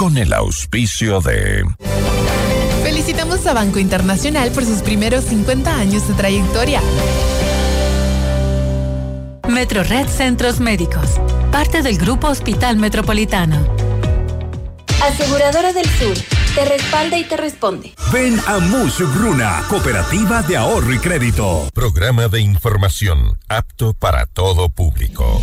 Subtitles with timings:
[0.00, 1.62] con el auspicio de...
[2.82, 6.80] Felicitamos a Banco Internacional por sus primeros 50 años de trayectoria.
[9.46, 11.20] Metro Red Centros Médicos,
[11.52, 13.58] parte del Grupo Hospital Metropolitano.
[15.04, 16.16] Aseguradora del Sur,
[16.54, 17.92] te respalda y te responde.
[18.10, 21.68] Ven a Bruna, Cooperativa de Ahorro y Crédito.
[21.74, 25.42] Programa de información apto para todo público.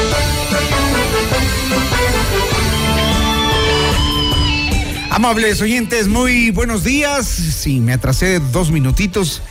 [5.13, 7.27] Amables oyentes, muy buenos días.
[7.27, 9.41] Sí, me atrasé dos minutitos.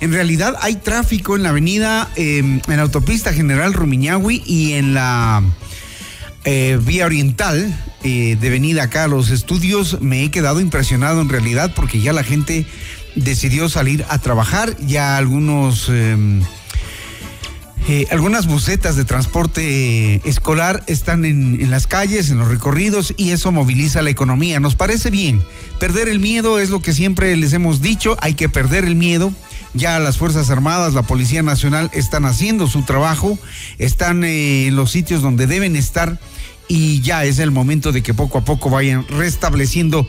[0.00, 4.94] En realidad hay tráfico en la avenida, em, en la autopista General Rumiñahui y en
[4.94, 5.42] la
[6.44, 10.00] eh, vía oriental eh, de venida acá a los estudios.
[10.00, 12.64] Me he quedado impresionado en realidad porque ya la gente
[13.14, 14.74] decidió salir a trabajar.
[14.78, 15.90] Ya algunos...
[17.92, 23.32] Eh, algunas bucetas de transporte eh, escolar están en, las calles, en los recorridos y
[23.32, 24.60] eso moviliza la economía.
[24.60, 25.42] Nos parece bien.
[25.80, 29.32] Perder el miedo es lo que siempre les hemos dicho, hay que perder el miedo.
[29.74, 33.36] Ya las Fuerzas Armadas, la Policía Nacional están haciendo su trabajo,
[33.78, 36.20] están eh, en los sitios donde deben estar
[36.68, 40.08] y ya es el momento de que poco a poco vayan restableciendo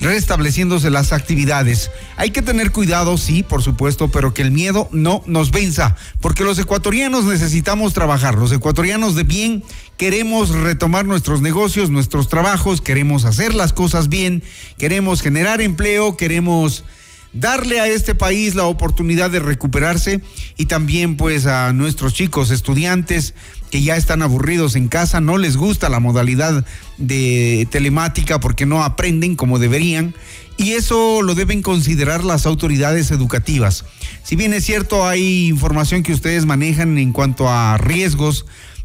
[0.00, 1.90] restableciéndose las actividades.
[2.16, 6.44] Hay que tener cuidado, sí, por supuesto, pero que el miedo no nos venza, porque
[6.44, 9.62] los ecuatorianos necesitamos trabajar, los ecuatorianos de bien
[9.96, 14.42] queremos retomar nuestros negocios, nuestros trabajos, queremos hacer las cosas bien,
[14.78, 16.84] queremos generar empleo, queremos
[17.32, 20.20] darle a este país la oportunidad de recuperarse
[20.56, 23.34] y también pues a nuestros chicos estudiantes
[23.70, 26.64] que ya están aburridos en casa, no les gusta la modalidad
[26.98, 30.14] de telemática porque no aprenden como deberían
[30.56, 33.84] y eso lo deben considerar las autoridades educativas.
[34.22, 38.44] Si bien es cierto, hay información que ustedes manejan en cuanto a riesgos,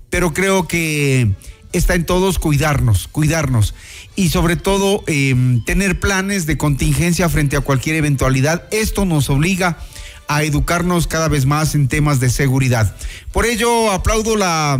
[0.09, 1.33] pero creo que
[1.73, 3.73] está en todos cuidarnos, cuidarnos
[4.15, 8.63] y sobre todo em, tener planes de contingencia frente a cualquier eventualidad.
[8.71, 9.77] Esto nos obliga a
[10.27, 12.95] educarnos cada vez más en temas de seguridad.
[13.31, 14.79] Por ello, aplaudo la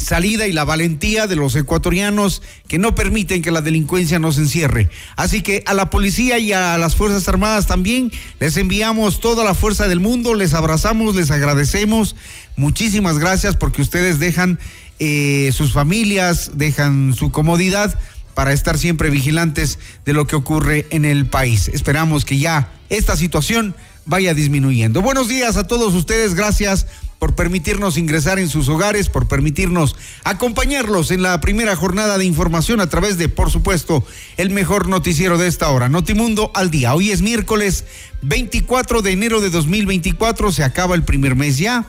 [0.00, 4.88] salida y la valentía de los ecuatorianos que no permiten que la delincuencia nos encierre.
[5.16, 9.54] Así que a la policía y a las Fuerzas Armadas también les enviamos toda la
[9.54, 12.16] fuerza del mundo, les abrazamos, les agradecemos.
[12.56, 14.58] Muchísimas gracias porque ustedes dejan
[14.98, 17.98] eh, sus familias, dejan su comodidad
[18.34, 21.68] para estar siempre vigilantes de lo que ocurre en el país.
[21.68, 23.74] Esperamos que ya esta situación
[24.06, 25.02] vaya disminuyendo.
[25.02, 26.86] Buenos días a todos ustedes, gracias
[27.20, 29.94] por permitirnos ingresar en sus hogares, por permitirnos
[30.24, 34.02] acompañarlos en la primera jornada de información a través de, por supuesto,
[34.38, 36.94] el mejor noticiero de esta hora, Notimundo al día.
[36.94, 37.84] Hoy es miércoles
[38.22, 41.84] 24 de enero de 2024, se acaba el primer mes ya.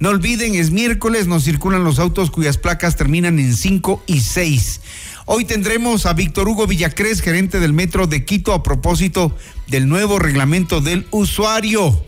[0.00, 4.80] No olviden, es miércoles, nos circulan los autos cuyas placas terminan en 5 y 6.
[5.26, 9.34] Hoy tendremos a Víctor Hugo Villacrés, gerente del Metro de Quito, a propósito
[9.68, 12.04] del nuevo reglamento del usuario.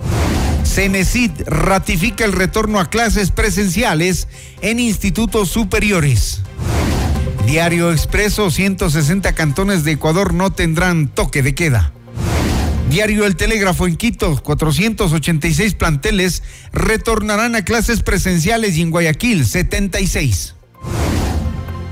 [0.69, 4.29] Cenecit ratifica el retorno a clases presenciales
[4.61, 6.43] en institutos superiores.
[7.47, 11.93] Diario Expreso, 160 cantones de Ecuador no tendrán toque de queda.
[12.91, 16.43] Diario El Telégrafo en Quito, 486 planteles
[16.73, 20.55] retornarán a clases presenciales y en Guayaquil, 76.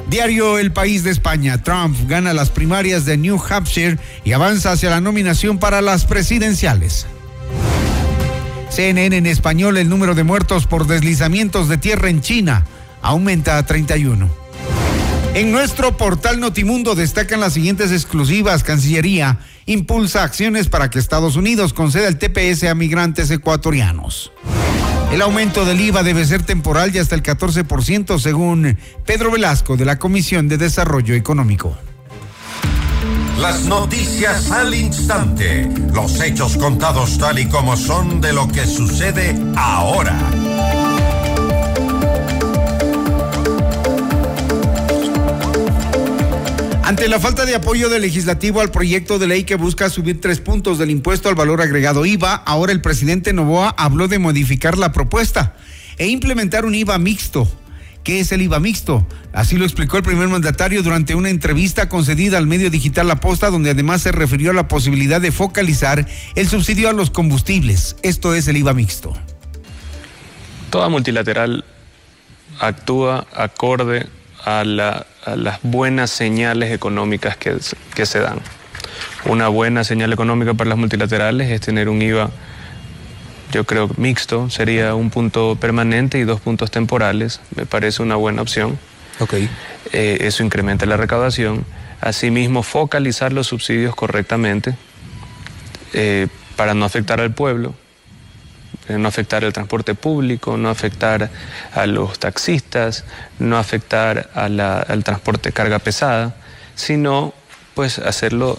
[0.09, 4.91] Diario El País de España, Trump gana las primarias de New Hampshire y avanza hacia
[4.91, 7.07] la nominación para las presidenciales.
[8.77, 12.67] CNN en español, el número de muertos por deslizamientos de tierra en China
[13.01, 14.29] aumenta a 31.
[15.33, 18.65] En nuestro portal Notimundo destacan las siguientes exclusivas.
[18.65, 24.31] Cancillería impulsa acciones para que Estados Unidos conceda el TPS a migrantes ecuatorianos.
[25.11, 28.77] El aumento del IVA debe ser temporal y hasta el 14% según
[29.07, 31.79] Pedro Velasco de la Comisión de Desarrollo Económico.
[33.41, 39.37] Las noticias al instante, los hechos contados tal y como son de lo que sucede
[39.55, 40.19] ahora.
[46.83, 50.41] Ante la falta de apoyo del legislativo al proyecto de ley que busca subir tres
[50.41, 54.93] puntos del impuesto al valor agregado IVA, ahora el presidente Novoa habló de modificar la
[54.93, 55.57] propuesta
[55.99, 57.47] e implementar un IVA mixto.
[58.07, 59.05] ¿Qué es el IVA mixto?
[59.33, 63.51] Así lo explicó el primer mandatario durante una entrevista concedida al medio digital La Posta,
[63.51, 66.07] donde además se refirió a la posibilidad de focalizar
[66.37, 67.97] el subsidio a los combustibles.
[68.05, 69.13] Esto es el IVA mixto.
[70.71, 71.65] Toda multilateral
[72.61, 74.07] actúa acorde
[74.45, 77.57] a, las buenas señales económicas que,
[77.97, 78.39] que se dan.
[79.25, 82.31] Una buena señal económica para las multilaterales es tener un IVA
[83.53, 88.43] yo creo mixto, sería un punto permanente y dos puntos temporales, me parece una buena
[88.43, 88.79] opción.
[89.19, 89.49] Okay.
[89.93, 91.65] Eh, eso incrementa la recaudación.
[92.01, 94.75] Asimismo, focalizar los subsidios correctamente
[95.95, 97.75] eh, para no afectar al pueblo,
[98.89, 101.31] eh, no afectar al transporte público, no afectar
[101.73, 103.05] a los taxistas,
[103.39, 106.37] no afectar al transporte carga pesada,
[106.75, 107.33] sino
[107.75, 108.59] pues hacerlo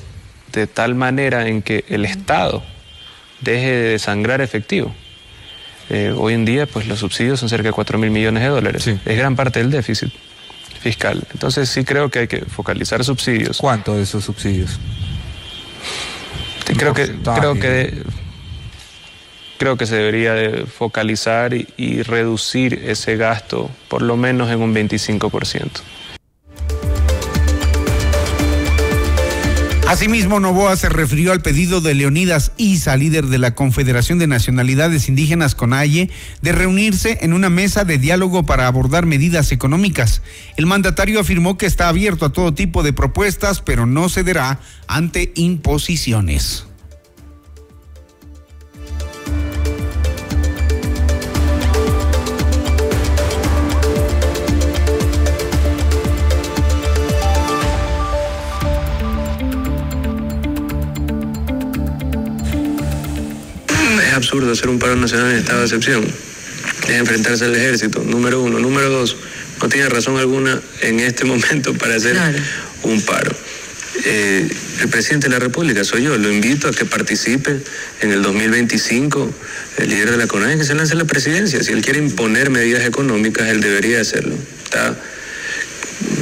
[0.52, 2.64] de tal manera en que el Estado
[3.42, 4.94] deje de sangrar efectivo.
[5.90, 8.88] Eh, hoy en día pues los subsidios son cerca de 4 mil millones de dólares.
[8.88, 10.12] Es gran parte del déficit
[10.82, 11.24] fiscal.
[11.34, 13.58] Entonces sí creo que hay que focalizar subsidios.
[13.58, 14.80] ¿Cuánto de esos subsidios?
[16.78, 18.04] Creo que, creo que
[19.58, 24.74] creo que se debería de focalizar y, reducir ese gasto por lo menos en un
[24.74, 25.70] 25%.
[29.88, 35.08] Asimismo, Novoa se refirió al pedido de Leonidas Isa, líder de la Confederación de Nacionalidades
[35.08, 36.10] Indígenas CONAIE,
[36.42, 40.22] de reunirse en una mesa de diálogo para abordar medidas económicas.
[40.58, 45.32] El mandatario afirmó que está abierto a todo tipo de propuestas, pero no cederá ante
[45.36, 46.67] imposiciones.
[64.18, 66.06] Absurdo hacer un paro nacional en estado de excepción.
[66.88, 68.60] Es enfrentarse al ejército, número uno.
[68.60, 69.16] Número dos,
[69.62, 72.18] no tiene razón alguna en este momento para hacer
[72.84, 73.36] un paro.
[74.04, 74.48] Eh,
[74.82, 77.58] el presidente de la República soy yo, lo invito a que participe
[78.02, 79.34] en el 2025,
[79.78, 81.64] el líder de la CONAE, que se lance a la presidencia.
[81.64, 84.36] Si él quiere imponer medidas económicas, él debería hacerlo.
[84.64, 84.96] Está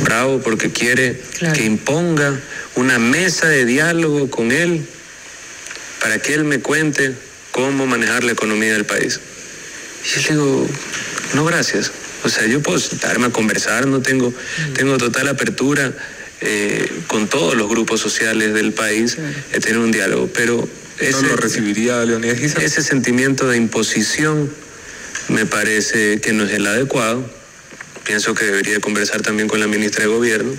[0.03, 1.19] bravo porque quiere
[1.53, 2.39] que imponga
[2.75, 4.85] una mesa de diálogo con él
[5.99, 7.13] para que él me cuente
[7.55, 9.17] cómo manejar la economía del país.
[10.03, 10.67] Y yo digo,
[11.35, 11.89] no, gracias.
[12.25, 14.33] O sea, yo puedo sentarme a conversar, no tengo,
[14.73, 15.93] tengo total apertura
[16.41, 19.15] eh, con todos los grupos sociales del país,
[19.53, 20.67] de tener un diálogo, pero
[20.99, 24.51] ese, ¿No lo recibiría Leonidas Ese sentimiento de imposición
[25.29, 27.25] me parece que no es el adecuado.
[28.03, 30.51] Pienso que debería conversar también con la ministra de Gobierno,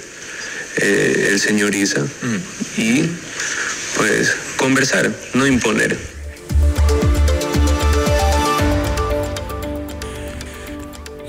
[0.79, 2.81] eh, el señor Isa, mm.
[2.81, 3.11] y
[3.99, 6.16] pues conversar, no imponer.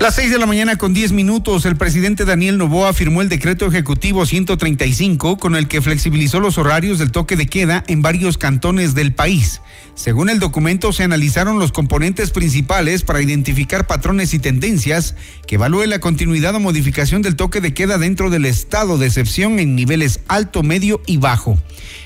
[0.00, 3.66] Las seis de la mañana con diez minutos, el presidente Daniel Novoa firmó el decreto
[3.66, 8.94] ejecutivo 135 con el que flexibilizó los horarios del toque de queda en varios cantones
[8.94, 9.60] del país.
[9.98, 15.86] Según el documento, se analizaron los componentes principales para identificar patrones y tendencias que evalúe
[15.86, 20.20] la continuidad o modificación del toque de queda dentro del estado de excepción en niveles
[20.28, 21.58] alto, medio y bajo.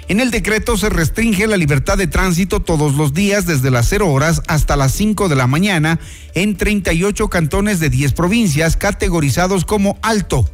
[0.08, 4.10] En el decreto se restringe la libertad de tránsito todos los días desde las 0
[4.10, 6.00] horas hasta las 5 de la mañana
[6.34, 10.48] en 38 cantones de 10 provincias categorizados como alto.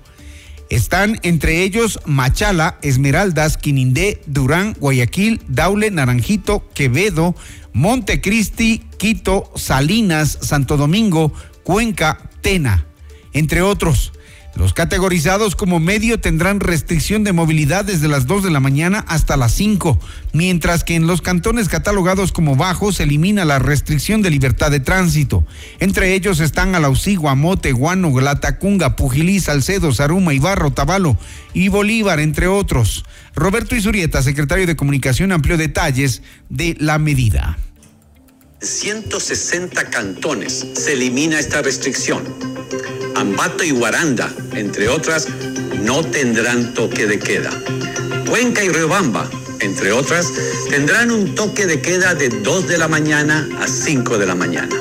[0.70, 7.34] Están entre ellos Machala, Esmeraldas, Quinindé, Durán, Guayaquil, Daule, Naranjito, Quevedo,
[7.72, 11.32] Montecristi, Quito, Salinas, Santo Domingo,
[11.62, 12.86] Cuenca, Tena,
[13.32, 14.12] entre otros.
[14.54, 19.36] Los categorizados como medio tendrán restricción de movilidad desde las 2 de la mañana hasta
[19.36, 20.00] las 5,
[20.32, 24.80] mientras que en los cantones catalogados como bajos se elimina la restricción de libertad de
[24.80, 25.46] tránsito.
[25.78, 31.16] Entre ellos están Alausí, Guamote, Guano, Glatacunga, Pujilí, Salcedo, Zaruma, Ibarro, Tabalo
[31.54, 33.04] y Bolívar, entre otros.
[33.36, 37.58] Roberto Isurieta, secretario de Comunicación, amplió detalles de la medida.
[38.60, 42.24] 160 cantones se elimina esta restricción.
[43.14, 45.28] Ambato y Guaranda, entre otras,
[45.80, 47.50] no tendrán toque de queda.
[48.28, 50.32] Cuenca y Riobamba, entre otras,
[50.68, 54.74] tendrán un toque de queda de 2 de la mañana a 5 de la mañana.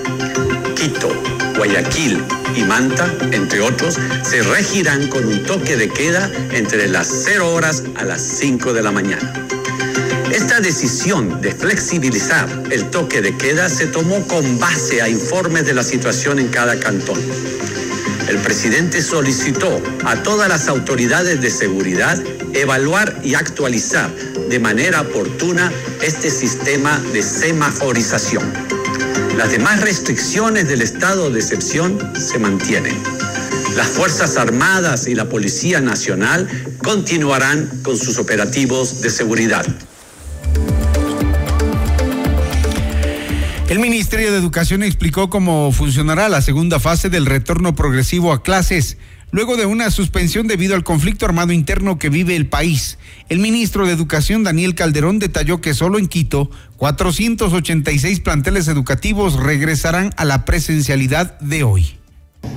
[0.76, 1.10] Quito,
[1.56, 2.20] Guayaquil
[2.56, 7.84] y Manta, entre otros, se regirán con un toque de queda entre las 0 horas
[7.96, 9.48] a las 5 de la mañana.
[10.32, 15.74] Esta decisión de flexibilizar el toque de queda se tomó con base a informes de
[15.74, 17.20] la situación en cada cantón.
[18.28, 22.22] El presidente solicitó a todas las autoridades de seguridad
[22.54, 24.14] evaluar y actualizar
[24.50, 28.44] de manera oportuna este sistema de semaforización.
[29.38, 32.98] Las demás restricciones del estado de excepción se mantienen.
[33.76, 36.50] Las Fuerzas Armadas y la Policía Nacional
[36.84, 39.66] continuarán con sus operativos de seguridad.
[43.70, 48.98] El Ministerio de Educación explicó cómo funcionará la segunda fase del retorno progresivo a clases,
[49.30, 52.98] luego de una suspensión debido al conflicto armado interno que vive el país.
[53.28, 60.14] El ministro de Educación, Daniel Calderón, detalló que solo en Quito, 486 planteles educativos regresarán
[60.16, 61.98] a la presencialidad de hoy.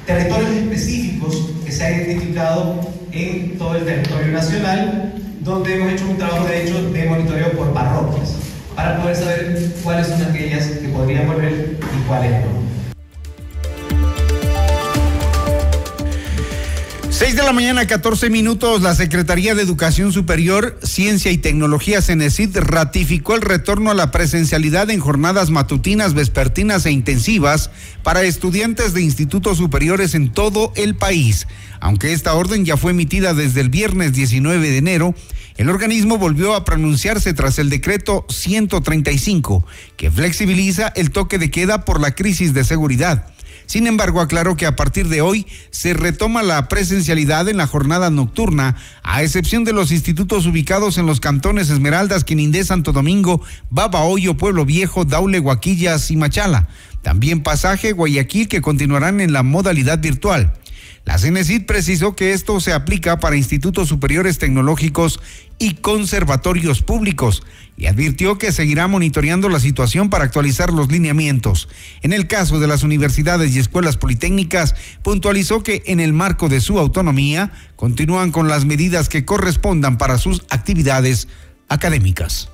[0.07, 2.81] territorios específicos que se han identificado
[3.13, 7.73] en todo el territorio nacional, donde hemos hecho un trabajo de hecho de monitoreo por
[7.73, 8.37] parroquias,
[8.75, 12.60] para poder saber cuáles son aquellas que podrían volver y cuáles no.
[17.21, 22.57] 6 de la mañana, 14 minutos, la Secretaría de Educación Superior, Ciencia y Tecnología, CENESID,
[22.57, 27.71] ratificó el retorno a la presencialidad en jornadas matutinas, vespertinas e intensivas
[28.03, 31.47] para estudiantes de institutos superiores en todo el país.
[31.79, 35.15] Aunque esta orden ya fue emitida desde el viernes 19 de enero,
[35.59, 39.67] el organismo volvió a pronunciarse tras el decreto 135,
[39.99, 43.27] que flexibiliza el toque de queda por la crisis de seguridad.
[43.71, 48.11] Sin embargo, aclaró que a partir de hoy se retoma la presencialidad en la jornada
[48.11, 48.75] nocturna,
[49.05, 54.65] a excepción de los institutos ubicados en los cantones Esmeraldas, Quinindé, Santo Domingo, Babahoyo, Pueblo
[54.65, 56.67] Viejo, Daule, Guaquillas y Machala.
[57.03, 60.53] También Pasaje, Guayaquil, que continuarán en la modalidad virtual.
[61.05, 65.21] La CENESID precisó que esto se aplica para institutos superiores tecnológicos
[65.61, 67.45] y conservatorios públicos
[67.77, 71.69] y advirtió que seguirá monitoreando la situación para actualizar los lineamientos.
[72.03, 76.61] En el caso de las universidades y escuelas politécnicas, puntualizó que en el marco de
[76.61, 81.29] su autonomía continúan con las medidas que correspondan para sus actividades
[81.69, 82.49] académicas.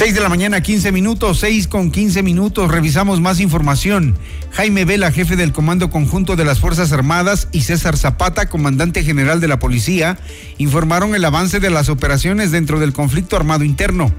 [0.00, 2.70] 6 de la mañana, 15 minutos, 6 con 15 minutos.
[2.70, 4.16] Revisamos más información.
[4.50, 9.42] Jaime Vela, jefe del Comando Conjunto de las Fuerzas Armadas, y César Zapata, comandante general
[9.42, 10.18] de la Policía,
[10.56, 14.10] informaron el avance de las operaciones dentro del conflicto armado interno.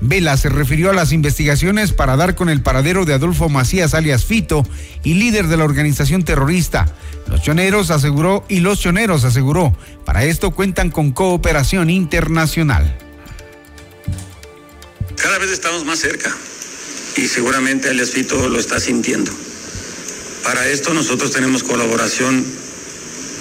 [0.00, 4.24] Vela se refirió a las investigaciones para dar con el paradero de Adolfo Macías, alias
[4.24, 4.66] Fito,
[5.04, 6.86] y líder de la organización terrorista.
[7.28, 9.76] Los choneros aseguró y los choneros aseguró,
[10.06, 13.05] para esto cuentan con cooperación internacional.
[15.16, 16.34] Cada vez estamos más cerca
[17.16, 19.32] y seguramente el Fito lo está sintiendo.
[20.42, 22.44] Para esto nosotros tenemos colaboración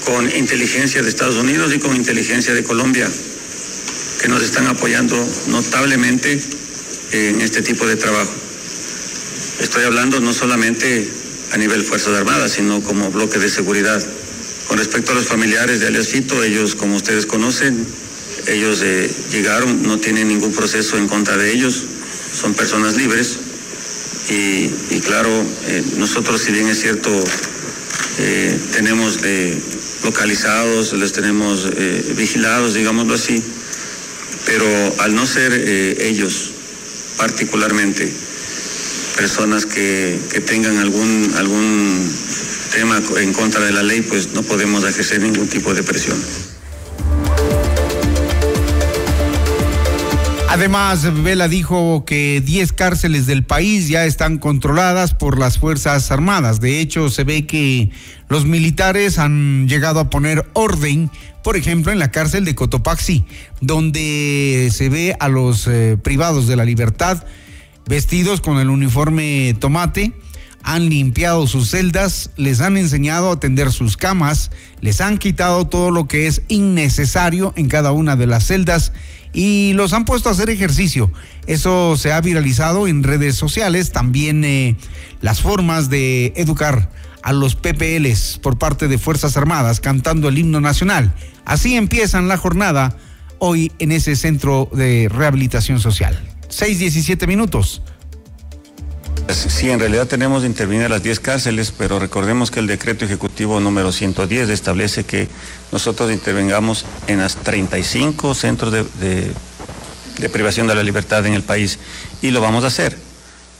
[0.05, 3.09] con inteligencia de Estados Unidos y con inteligencia de Colombia,
[4.21, 5.15] que nos están apoyando
[5.47, 6.39] notablemente
[7.11, 8.33] en este tipo de trabajo.
[9.59, 11.07] Estoy hablando no solamente
[11.51, 14.03] a nivel Fuerzas Armadas, sino como bloque de seguridad.
[14.67, 17.85] Con respecto a los familiares de alias Fito, ellos, como ustedes conocen,
[18.47, 21.83] ellos eh, llegaron, no tienen ningún proceso en contra de ellos.
[22.33, 23.37] son personas libres
[24.29, 25.29] y, claro,
[25.67, 27.09] eh, nosotros si bien es cierto,
[28.19, 29.19] eh, tenemos
[30.03, 31.69] localizados, les tenemos
[32.15, 33.41] vigilados, digámoslo así,
[34.45, 34.65] pero
[34.99, 36.51] al no ser ellos
[37.17, 38.11] particularmente
[39.15, 42.11] personas que, que tengan algún, algún
[42.73, 46.17] tema en contra de la ley, pues no podemos ejercer ningún tipo de presión.
[50.55, 56.61] Además, Vela dijo que 10 cárceles del país ya están controladas por las Fuerzas Armadas.
[56.61, 57.89] De hecho, se ve que
[58.29, 61.11] los militares han llegado a poner orden,
[61.43, 63.25] por ejemplo, en la cárcel de Cotopaxi,
[63.59, 67.25] donde se ve a los eh, privados de la libertad
[67.85, 70.13] vestidos con el uniforme tomate,
[70.63, 75.91] han limpiado sus celdas, les han enseñado a atender sus camas, les han quitado todo
[75.91, 78.93] lo que es innecesario en cada una de las celdas
[79.35, 81.11] y los han puesto a hacer ejercicio.
[81.45, 84.77] Eso se ha viralizado en redes sociales, también eh,
[85.21, 86.89] las formas de educar
[87.21, 91.13] a los PPLs por parte de Fuerzas Armadas cantando el himno nacional.
[91.43, 92.95] Así empiezan la jornada
[93.39, 96.17] hoy en ese centro de rehabilitación social.
[96.49, 97.81] 6.17 minutos.
[99.29, 103.05] Sí, en realidad tenemos de intervenir a las 10 cárceles, pero recordemos que el decreto
[103.05, 105.27] ejecutivo número 110 establece que
[105.71, 109.31] nosotros intervengamos en las 35 centros de,
[110.29, 111.79] privación de la libertad en el país
[112.21, 112.97] y lo vamos a hacer.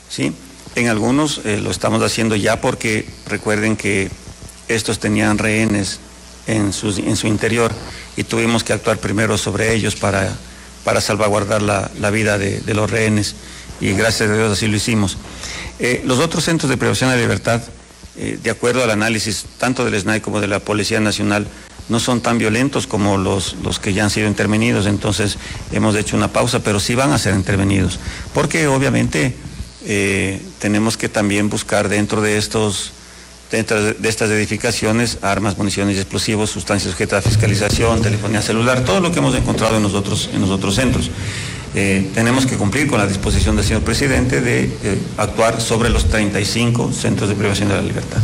[0.08, 0.32] ¿sí?
[0.76, 4.08] En algunos eh, lo estamos haciendo ya porque recuerden que
[4.68, 5.98] estos tenían rehenes
[6.46, 7.72] en, en su interior
[8.16, 10.32] y tuvimos que actuar primero sobre ellos para,
[10.84, 13.34] para salvaguardar la, vida de, de los rehenes
[13.80, 15.16] y gracias a Dios así lo hicimos.
[15.78, 17.62] Eh, los otros centros de privación de libertad,
[18.16, 21.46] eh, de acuerdo al análisis tanto del SNAI como de la Policía Nacional,
[21.88, 25.38] no son tan violentos como los, los que ya han sido intervenidos, entonces
[25.72, 28.00] hemos hecho una pausa, pero sí van a ser intervenidos,
[28.34, 29.36] porque obviamente
[29.84, 32.92] eh, tenemos que también buscar dentro de estos
[33.52, 39.00] dentro de estas edificaciones armas, municiones y explosivos, sustancias sujetas a fiscalización, telefonía celular, todo
[39.00, 41.12] lo que hemos encontrado en en los otros centros.
[41.74, 46.08] Eh, tenemos que cumplir con la disposición del señor presidente de eh, actuar sobre los
[46.08, 48.20] 35 centros de privación de la libertad.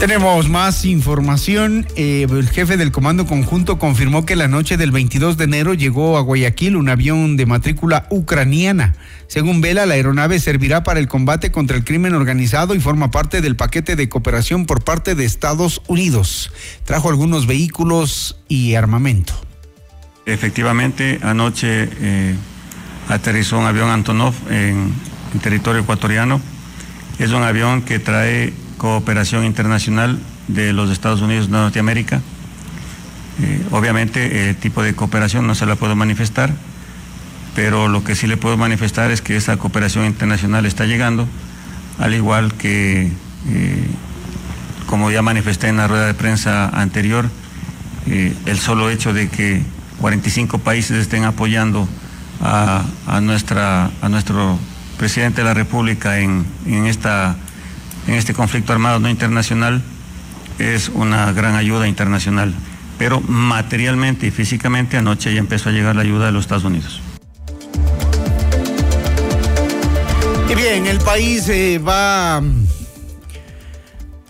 [0.00, 1.86] Tenemos más información.
[1.94, 6.16] Eh, el jefe del Comando Conjunto confirmó que la noche del 22 de enero llegó
[6.16, 8.94] a Guayaquil un avión de matrícula ucraniana.
[9.26, 13.42] Según Vela, la aeronave servirá para el combate contra el crimen organizado y forma parte
[13.42, 16.50] del paquete de cooperación por parte de Estados Unidos.
[16.86, 19.34] Trajo algunos vehículos y armamento.
[20.24, 22.34] Efectivamente, anoche eh,
[23.10, 24.94] aterrizó un avión Antonov en,
[25.34, 26.40] en territorio ecuatoriano.
[27.18, 32.22] Es un avión que trae cooperación internacional de los Estados Unidos de Norteamérica.
[33.42, 36.50] Eh, obviamente el tipo de cooperación no se la puedo manifestar,
[37.54, 41.28] pero lo que sí le puedo manifestar es que esa cooperación internacional está llegando,
[41.98, 43.12] al igual que,
[43.48, 43.86] eh,
[44.86, 47.28] como ya manifesté en la rueda de prensa anterior,
[48.06, 49.62] eh, el solo hecho de que
[49.98, 51.86] 45 países estén apoyando
[52.40, 52.82] a,
[53.20, 54.58] nuestra, a nuestro
[54.96, 57.36] presidente de la República en, en esta
[58.06, 59.82] en este conflicto armado no internacional
[60.58, 62.54] es una gran ayuda internacional.
[62.98, 67.00] Pero materialmente y físicamente anoche ya empezó a llegar la ayuda de los Estados Unidos.
[70.50, 72.66] Y bien, el país eh, va mm,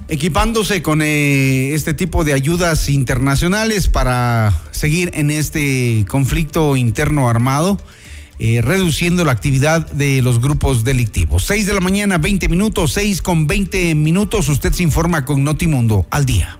[0.08, 7.78] equipándose con eh, este tipo de ayudas internacionales para seguir en este conflicto interno armado.
[8.42, 11.44] Eh, reduciendo la actividad de los grupos delictivos.
[11.44, 14.48] 6 de la mañana, 20 minutos, 6 con 20 minutos.
[14.48, 16.59] Usted se informa con Notimundo al día.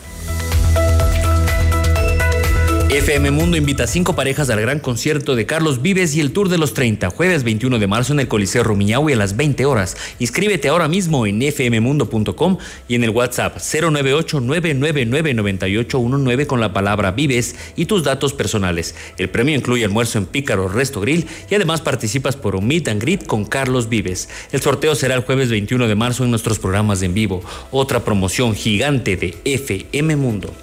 [2.93, 6.49] FM Mundo invita a cinco parejas al gran concierto de Carlos Vives y el Tour
[6.49, 9.97] de los 30, jueves 21 de marzo en el Coliseo Rumiñahui a las 20 horas.
[10.19, 17.87] Inscríbete ahora mismo en fmmundo.com y en el WhatsApp 098-999-9819 con la palabra Vives y
[17.87, 18.93] tus datos personales.
[19.17, 23.01] El premio incluye almuerzo en Pícaro Resto Grill y además participas por un meet and
[23.01, 24.29] greet con Carlos Vives.
[24.51, 27.41] El sorteo será el jueves 21 de marzo en nuestros programas en vivo.
[27.71, 30.53] Otra promoción gigante de FM Mundo.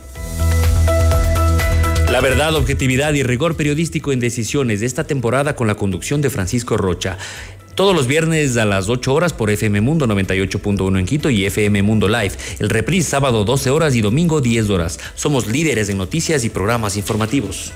[2.10, 6.28] La verdad, objetividad y rigor periodístico en decisiones de esta temporada con la conducción de
[6.28, 7.16] Francisco Rocha.
[7.76, 11.82] Todos los viernes a las 8 horas por FM Mundo 98.1 en Quito y FM
[11.82, 12.32] Mundo Live.
[12.58, 14.98] El reprise sábado 12 horas y domingo 10 horas.
[15.14, 17.72] Somos líderes en noticias y programas informativos.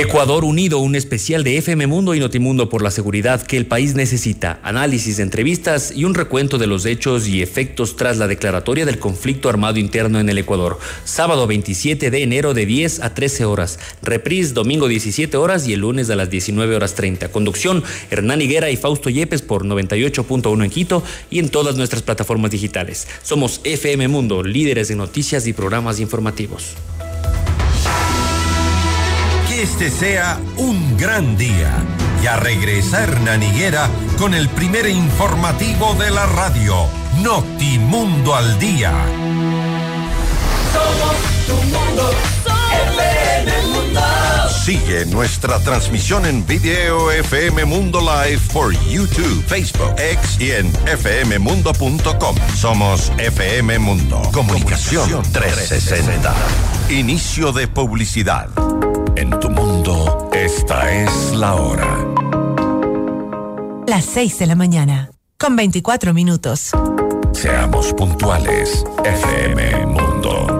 [0.00, 3.94] Ecuador Unido, un especial de FM Mundo y Notimundo por la seguridad que el país
[3.94, 8.98] necesita, análisis, entrevistas y un recuento de los hechos y efectos tras la declaratoria del
[8.98, 10.78] conflicto armado interno en el Ecuador.
[11.04, 15.80] Sábado 27 de enero de 10 a 13 horas, reprise domingo 17 horas y el
[15.80, 17.28] lunes a las 19 horas 30.
[17.28, 22.50] Conducción Hernán Higuera y Fausto Yepes por 98.1 en Quito y en todas nuestras plataformas
[22.50, 23.06] digitales.
[23.22, 26.74] Somos FM Mundo, líderes de noticias y programas informativos
[29.62, 31.70] este sea un gran día.
[32.22, 36.86] Y a regresar Naniguera con el primer informativo de la radio,
[37.22, 38.92] Notimundo al Día.
[40.72, 42.10] Somos tu mundo,
[42.96, 44.00] FM Mundo.
[44.64, 52.36] Sigue nuestra transmisión en video FM Mundo Live por YouTube, Facebook, X y en fmmundo.com.
[52.56, 54.22] Somos FM Mundo.
[54.32, 56.34] Comunicación 360.
[56.88, 58.48] Inicio de publicidad.
[59.16, 62.06] En tu mundo, esta es la hora.
[63.86, 66.70] Las 6 de la mañana, con 24 minutos.
[67.32, 70.59] Seamos puntuales, FM Mundo.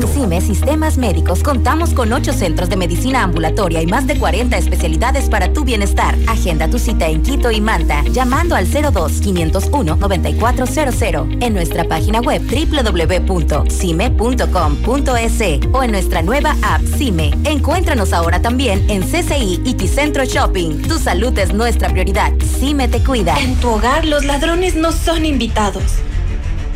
[0.01, 4.57] En CIME Sistemas Médicos contamos con ocho centros de medicina ambulatoria y más de 40
[4.57, 6.17] especialidades para tu bienestar.
[6.27, 12.19] Agenda tu cita en Quito y Manta llamando al 02 501 9400 en nuestra página
[12.19, 13.69] web www.cime.com.es
[15.71, 17.31] o en nuestra nueva app CIME.
[17.43, 20.81] Encuéntranos ahora también en CCI y Ticentro Shopping.
[20.81, 22.33] Tu salud es nuestra prioridad.
[22.59, 23.37] CIME te cuida.
[23.39, 25.83] En tu hogar los ladrones no son invitados.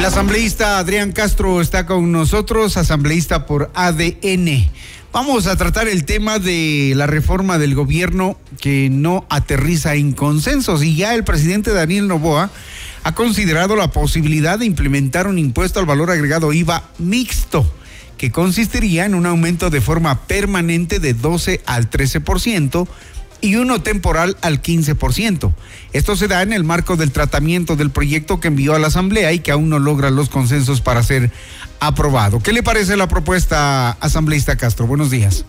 [0.00, 4.70] El asambleísta Adrián Castro está con nosotros, asambleísta por ADN.
[5.12, 10.82] Vamos a tratar el tema de la reforma del gobierno que no aterriza en consensos
[10.82, 12.50] y ya el presidente Daniel Novoa
[13.04, 17.70] ha considerado la posibilidad de implementar un impuesto al valor agregado IVA mixto
[18.16, 22.88] que consistiría en un aumento de forma permanente de 12 al 13%
[23.40, 25.52] y uno temporal al 15%.
[25.92, 29.32] Esto se da en el marco del tratamiento del proyecto que envió a la Asamblea
[29.32, 31.30] y que aún no logra los consensos para ser
[31.80, 32.40] aprobado.
[32.40, 34.86] ¿Qué le parece la propuesta, asambleísta Castro?
[34.86, 35.44] Buenos días.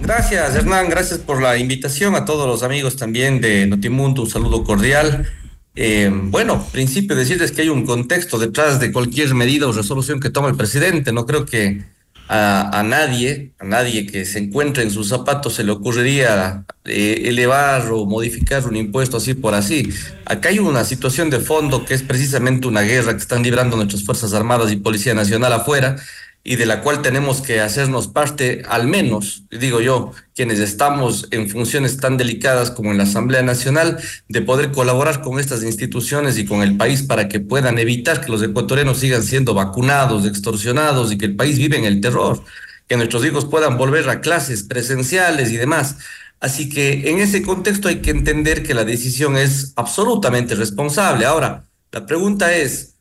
[0.00, 0.88] Gracias, Hernán.
[0.88, 4.22] Gracias por la invitación a todos los amigos también de Notimundo.
[4.22, 5.28] Un saludo cordial.
[5.74, 10.30] Eh, bueno, principio decirles que hay un contexto detrás de cualquier medida o resolución que
[10.30, 11.12] toma el presidente.
[11.12, 11.84] No creo que
[12.28, 17.90] a, nadie, a nadie que se encuentre en sus zapatos se le ocurriría eh, elevar
[17.90, 19.90] o modificar un impuesto así por así.
[20.26, 24.04] Acá hay una situación de fondo que es precisamente una guerra que están librando nuestras
[24.04, 25.96] Fuerzas Armadas y Policía Nacional afuera
[26.44, 31.50] y de la cual tenemos que hacernos parte, al menos, digo yo, quienes estamos en
[31.50, 33.98] funciones tan delicadas como en la Asamblea Nacional,
[34.28, 38.32] de poder colaborar con estas instituciones y con el país para que puedan evitar que
[38.32, 42.42] los ecuatorianos sigan siendo vacunados, extorsionados y que el país vive en el terror,
[42.88, 45.96] que nuestros hijos puedan volver a clases presenciales y demás.
[46.40, 51.26] Así que en ese contexto hay que entender que la decisión es absolutamente responsable.
[51.26, 52.94] Ahora, la pregunta es,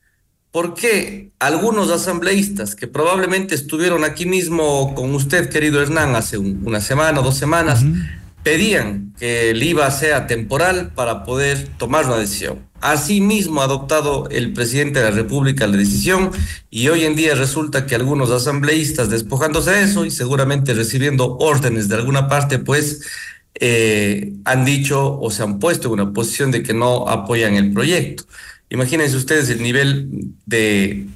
[0.57, 6.81] ¿Por qué algunos asambleístas que probablemente estuvieron aquí mismo con usted, querido Hernán, hace una
[6.81, 7.85] semana o dos semanas,
[8.41, 12.67] pedían que el IVA sea temporal para poder tomar una decisión?
[12.81, 16.31] Asimismo ha adoptado el presidente de la República la decisión
[16.71, 21.87] y hoy en día resulta que algunos asambleístas despojándose de eso y seguramente recibiendo órdenes
[21.87, 23.01] de alguna parte, pues
[23.59, 27.71] eh, han dicho o se han puesto en una posición de que no apoyan el
[27.73, 28.23] proyecto.
[28.69, 30.09] Imagínense ustedes el nivel
[30.45, 31.07] de,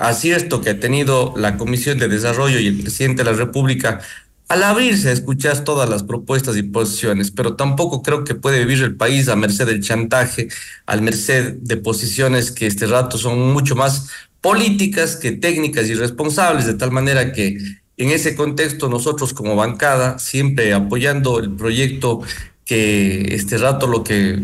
[0.00, 4.00] acierto que ha tenido la Comisión de Desarrollo y el presidente de la República
[4.48, 8.82] al abrirse a escuchar todas las propuestas y posiciones, pero tampoco creo que puede vivir
[8.82, 10.48] el país a merced del chantaje,
[10.86, 14.08] al merced de posiciones que este rato son mucho más
[14.40, 17.58] políticas que técnicas y responsables, de tal manera que
[17.98, 22.22] en ese contexto nosotros como bancada, siempre apoyando el proyecto
[22.68, 24.38] que este rato lo que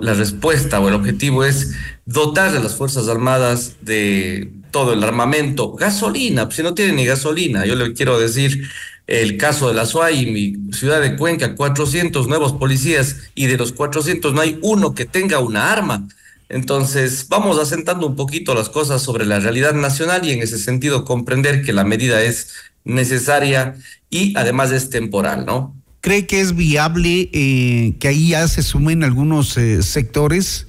[0.00, 1.74] la respuesta o el objetivo es
[2.06, 7.04] dotar a las Fuerzas Armadas de todo el armamento, gasolina, pues, si no tienen ni
[7.04, 8.66] gasolina, yo le quiero decir
[9.06, 13.72] el caso de la SUAY, mi ciudad de Cuenca, 400 nuevos policías y de los
[13.72, 16.08] 400 no hay uno que tenga una arma.
[16.48, 21.04] Entonces, vamos asentando un poquito las cosas sobre la realidad nacional y en ese sentido
[21.04, 23.76] comprender que la medida es necesaria
[24.08, 25.76] y además es temporal, ¿no?
[26.00, 30.66] ¿Cree que es viable eh, que ahí ya se sumen algunos eh, sectores?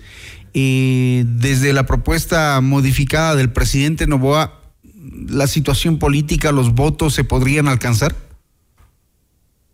[0.53, 4.59] Eh, desde la propuesta modificada del presidente Novoa,
[5.27, 8.15] ¿la situación política, los votos se podrían alcanzar?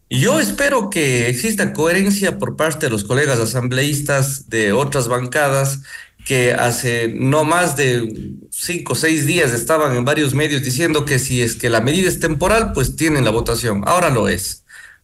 [0.09, 5.81] Yo espero que exista coherencia por parte de los colegas asambleístas de otras bancadas
[6.25, 11.19] que hace no más de cinco o seis días estaban en varios medios diciendo que
[11.19, 13.83] si es que la medida es temporal, pues tienen la votación.
[13.85, 14.62] Ahora lo es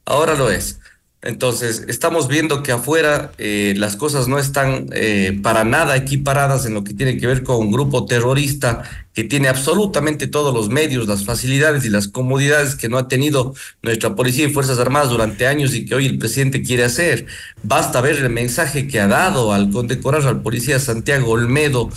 [0.10, 0.80] ahora lo es.
[1.22, 6.74] Entonces, estamos viendo que afuera eh, las cosas no están eh, para nada equiparadas en
[6.74, 11.10] lo que tiene que ver con un grupo terrorista que tiene absolutamente todos los medios,
[11.10, 15.46] las facilidades y las comodidades que no ha tenido nuestra policía y Fuerzas Armadas durante
[15.46, 17.26] años y que hoy el presidente quiere hacer.
[17.64, 21.90] Basta ver el mensaje que ha dado al condecorar al policía Santiago Olmedo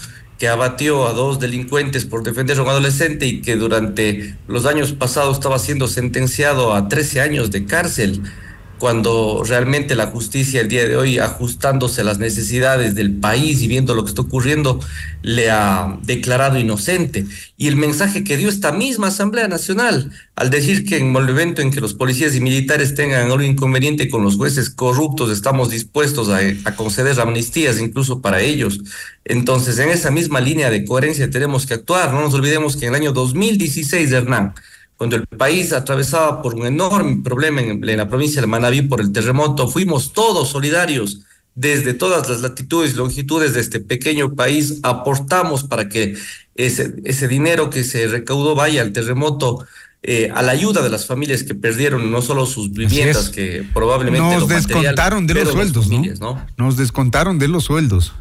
[0.42, 4.90] que abatió a dos delincuentes por defender a un adolescente y que durante los años
[4.90, 8.22] pasados estaba siendo sentenciado a 13 años de cárcel.
[8.82, 13.68] Cuando realmente la justicia el día de hoy, ajustándose a las necesidades del país y
[13.68, 14.80] viendo lo que está ocurriendo,
[15.22, 17.24] le ha declarado inocente.
[17.56, 21.62] Y el mensaje que dio esta misma Asamblea Nacional, al decir que en el evento
[21.62, 26.28] en que los policías y militares tengan algún inconveniente con los jueces corruptos, estamos dispuestos
[26.28, 28.80] a, a conceder amnistías incluso para ellos.
[29.24, 32.12] Entonces, en esa misma línea de coherencia tenemos que actuar.
[32.12, 34.54] No nos olvidemos que en el año 2016, Hernán,
[34.96, 39.12] cuando el país atravesaba por un enorme problema en, la provincia de Manabí por el
[39.12, 41.22] terremoto, fuimos todos solidarios
[41.54, 46.16] desde todas las latitudes y longitudes de este pequeño país, aportamos para que
[46.54, 49.66] ese, ese dinero que se recaudó vaya al terremoto.
[50.04, 54.36] Eh, a la ayuda de las familias que perdieron no solo sus viviendas, que probablemente...
[54.36, 56.44] Nos descontaron de los sueldos, ¿no?
[56.56, 58.12] Nos descontaron de los sueldos.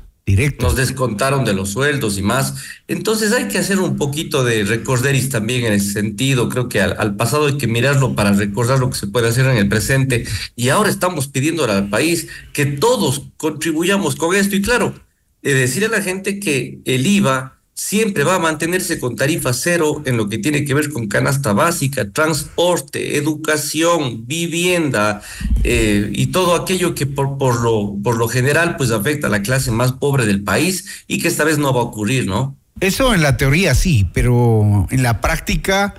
[0.60, 2.56] Nos descontaron de los sueldos y más.
[2.88, 6.48] Entonces hay que hacer un poquito de recorderis también en ese sentido.
[6.48, 9.58] Creo que al, pasado hay que mirarlo para recordar lo que se puede hacer en
[9.58, 10.26] el presente.
[10.56, 14.56] Y ahora estamos pidiendo al país que todos contribuyamos con esto.
[14.56, 14.94] Y claro,
[15.42, 20.18] decir a la gente que el IVA siempre va a mantenerse con tarifa cero en
[20.18, 25.22] lo que tiene que ver con canasta básica, transporte, educación, vivienda
[25.64, 29.42] eh, y todo aquello que por, por, lo, por lo general pues afecta a la
[29.42, 32.56] clase más pobre del país y que esta vez no va a ocurrir, ¿no?
[32.80, 35.94] Eso en la teoría sí, pero en la práctica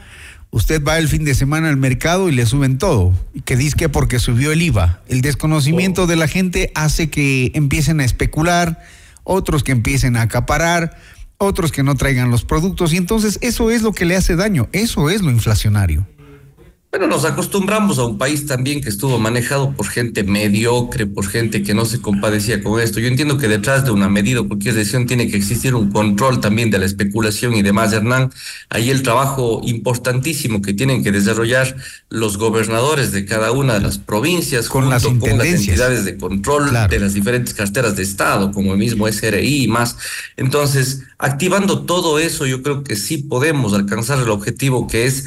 [0.50, 3.12] usted va el fin de semana al mercado y le suben todo.
[3.34, 5.00] Y que dice que porque subió el IVA.
[5.08, 6.06] El desconocimiento oh.
[6.06, 8.82] de la gente hace que empiecen a especular,
[9.24, 10.96] otros que empiecen a acaparar
[11.42, 14.68] otros que no traigan los productos y entonces eso es lo que le hace daño,
[14.72, 16.06] eso es lo inflacionario.
[16.92, 21.62] Bueno, nos acostumbramos a un país también que estuvo manejado por gente mediocre, por gente
[21.62, 23.00] que no se compadecía con esto.
[23.00, 26.42] Yo entiendo que detrás de una medida o cualquier decisión tiene que existir un control
[26.42, 28.30] también de la especulación y demás, Hernán.
[28.68, 31.74] Ahí el trabajo importantísimo que tienen que desarrollar
[32.10, 36.72] los gobernadores de cada una de las provincias con, las, con las entidades de control
[36.90, 39.96] de las diferentes carteras de Estado, como el mismo SRI y más.
[40.36, 45.26] Entonces, activando todo eso, yo creo que sí podemos alcanzar el objetivo que es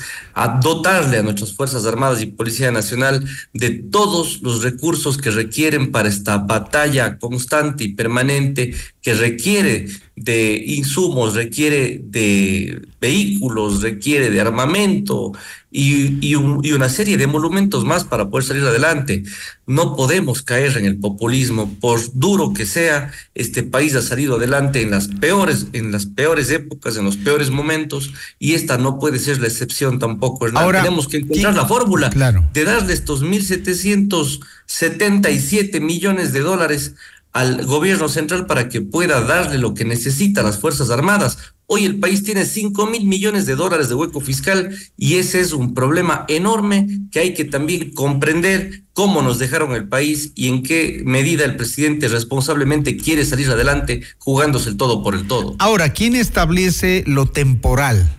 [0.62, 6.10] dotarle a nuestros Fuerzas Armadas y Policía Nacional de todos los recursos que requieren para
[6.10, 15.32] esta batalla constante y permanente que requiere de insumos, requiere de vehículos, requiere de armamento
[15.70, 19.22] y, y, una serie de monumentos más para poder salir adelante.
[19.68, 24.82] No podemos caer en el populismo, por duro que sea, este país ha salido adelante
[24.82, 29.20] en las peores, en las peores épocas, en los peores momentos, y esta no puede
[29.20, 30.48] ser la excepción tampoco.
[30.56, 32.10] Ahora tenemos que encontrar la fórmula
[32.54, 36.96] de darle estos 1.777 millones de dólares
[37.36, 41.38] al gobierno central para que pueda darle lo que necesita a las Fuerzas Armadas.
[41.66, 45.52] Hoy el país tiene 5 mil millones de dólares de hueco fiscal y ese es
[45.52, 50.64] un problema enorme que hay que también comprender cómo nos dejaron el país y en
[50.64, 55.58] qué medida el presidente responsablemente quiere salir adelante jugándose el todo por el todo.
[55.60, 58.10] Ahora, ¿quién establece lo temporal?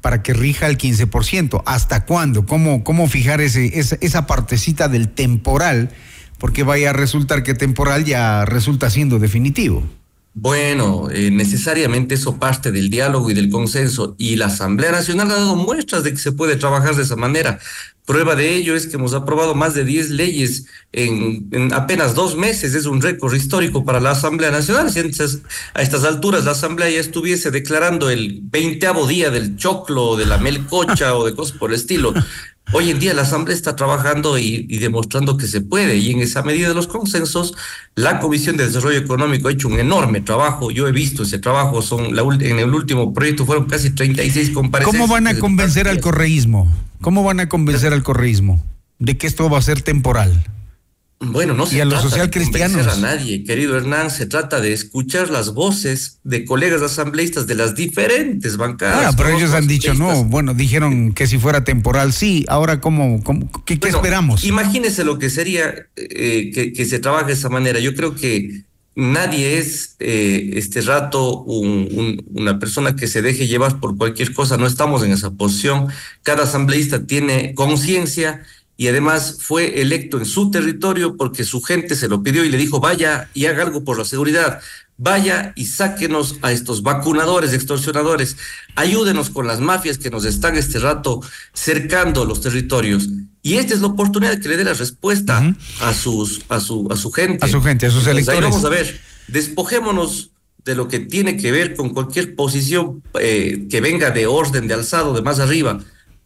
[0.00, 1.62] para que rija el 15%.
[1.66, 2.46] ¿Hasta cuándo?
[2.46, 5.90] ¿Cómo, cómo fijar ese, esa, esa partecita del temporal
[6.38, 9.84] porque vaya a resultar que temporal ya resulta siendo definitivo.
[10.40, 15.34] Bueno, eh, necesariamente eso parte del diálogo y del consenso y la Asamblea Nacional ha
[15.34, 17.58] dado muestras de que se puede trabajar de esa manera.
[18.04, 22.74] Prueba de ello es que hemos aprobado más de 10 leyes en, apenas dos meses.
[22.74, 24.90] Es un récord histórico para la Asamblea Nacional.
[24.90, 30.24] Si a estas alturas la Asamblea ya estuviese declarando el veinteavo día del choclo, de
[30.24, 32.14] la melcocha o de cosas por el estilo,
[32.72, 36.42] Hoy en día la Asamblea está trabajando y, demostrando que se puede y en esa
[36.42, 37.54] medida de los consensos,
[37.94, 40.70] la Comisión de Desarrollo Económico ha hecho un enorme trabajo.
[40.70, 45.00] Yo he visto ese trabajo, son la, en el último proyecto fueron casi 36 comparecencias.
[45.00, 46.70] ¿Cómo van a convencer al correísmo?
[47.00, 48.62] ¿Cómo van a convencer al correísmo
[48.98, 50.44] de que esto va a ser temporal?
[51.20, 55.52] Bueno, no se trata social de a nadie, querido Hernán, se trata de escuchar las
[55.52, 59.06] voces de colegas asambleístas de las diferentes bancadas.
[59.06, 63.20] Ah, pero ellos han dicho no, bueno, dijeron que si fuera temporal sí, ahora cómo,
[63.64, 64.44] qué, esperamos?
[64.44, 67.80] Imagínese lo que sería eh, que, se trabaje de esa manera.
[67.80, 68.62] Yo creo que
[68.94, 74.68] nadie es eh, este rato una persona que se deje llevar por cualquier cosa, no
[74.68, 75.88] estamos en esa posición.
[76.22, 78.44] Cada asambleísta tiene conciencia
[78.80, 82.56] y además fue electo en su territorio porque su gente se lo pidió y le
[82.56, 84.60] dijo, vaya y haga algo por la seguridad,
[84.96, 88.36] vaya y sáquenos a estos vacunadores, extorsionadores,
[88.76, 91.20] ayúdenos con las mafias que nos están este rato
[91.52, 93.08] cercando los territorios.
[93.42, 95.42] Y esta es la oportunidad que le dé la respuesta
[95.80, 97.44] a, sus, a, su, a su gente.
[97.44, 98.42] A su gente, a sus electores.
[98.42, 100.30] vamos a ver, despojémonos
[100.64, 104.74] de lo que tiene que ver con cualquier posición eh, que venga de orden, de
[104.74, 105.80] alzado, de más arriba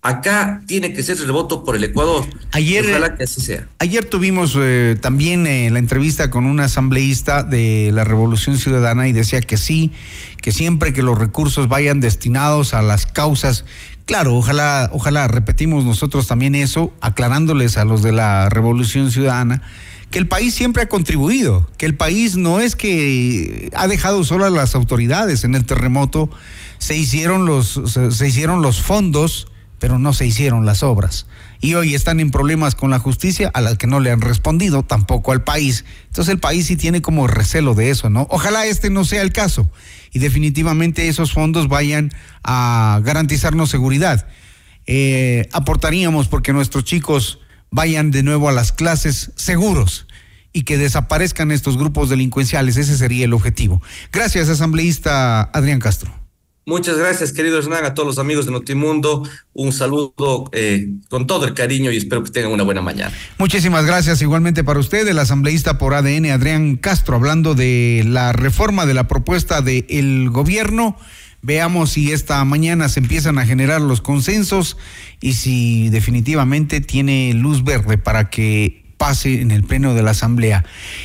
[0.05, 2.27] Acá tiene que ser el voto por el Ecuador.
[2.51, 3.69] Ayer, ojalá que así sea.
[3.79, 9.13] Ayer tuvimos eh, también eh, la entrevista con un asambleísta de la Revolución Ciudadana y
[9.13, 9.93] decía que sí,
[10.41, 13.65] que siempre que los recursos vayan destinados a las causas
[14.05, 19.63] Claro, ojalá, ojalá repetimos nosotros también eso, aclarándoles a los de la Revolución Ciudadana
[20.11, 24.45] que el país siempre ha contribuido, que el país no es que ha dejado solo
[24.45, 26.29] a las autoridades en el terremoto,
[26.77, 29.47] se hicieron los, se hicieron los fondos
[29.83, 31.27] pero no se hicieron las obras.
[31.61, 34.85] Y hoy están en problemas con la justicia a las que no le han respondido,
[34.85, 35.85] tampoco al país.
[36.07, 38.29] Entonces el país sí tiene como recelo de eso, ¿no?
[38.31, 39.69] Ojalá este no sea el caso
[40.13, 42.13] y definitivamente esos fondos vayan
[42.45, 44.29] a garantizarnos seguridad.
[44.87, 47.41] Eh, aportaríamos porque nuestros chicos
[47.73, 50.07] vayan de nuevo a las clases seguros
[50.53, 52.77] y que desaparezcan estos grupos delincuenciales.
[52.77, 53.83] Ese sería el objetivo.
[54.13, 56.22] Gracias, asambleísta Adrián Castro.
[56.65, 59.29] Muchas gracias, querido Hernán, a todos los amigos de Notimundo.
[59.53, 63.13] Un saludo eh, con todo el cariño y espero que tengan una buena mañana.
[63.39, 68.87] Muchísimas gracias igualmente para usted, el asambleísta por ADN, Adrián Castro, hablando de la reforma
[68.87, 70.97] de la propuesta del gobierno.
[71.45, 74.77] Veamos si esta mañana se empiezan a generar los consensos
[75.21, 80.65] y si definitivamente tiene luz verde para que pase en el pleno de la Asamblea.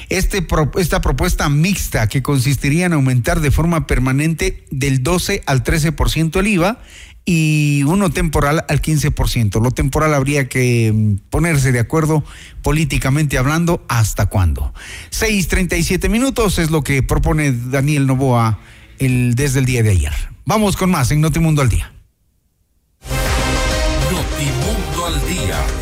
[0.10, 0.46] Este,
[0.78, 6.46] esta propuesta mixta que consistiría en aumentar de forma permanente del 12 al 13% el
[6.46, 6.80] IVA
[7.26, 9.60] y uno temporal al 15%.
[9.64, 12.24] Lo temporal habría que mm, ponerse de acuerdo
[12.62, 14.76] políticamente hablando hasta cuándo.
[15.10, 18.60] 6.37 minutos es lo que propone Daniel Novoa
[19.00, 20.14] el, desde el día de ayer.
[20.46, 21.97] Vamos con más en Notimundo al Día.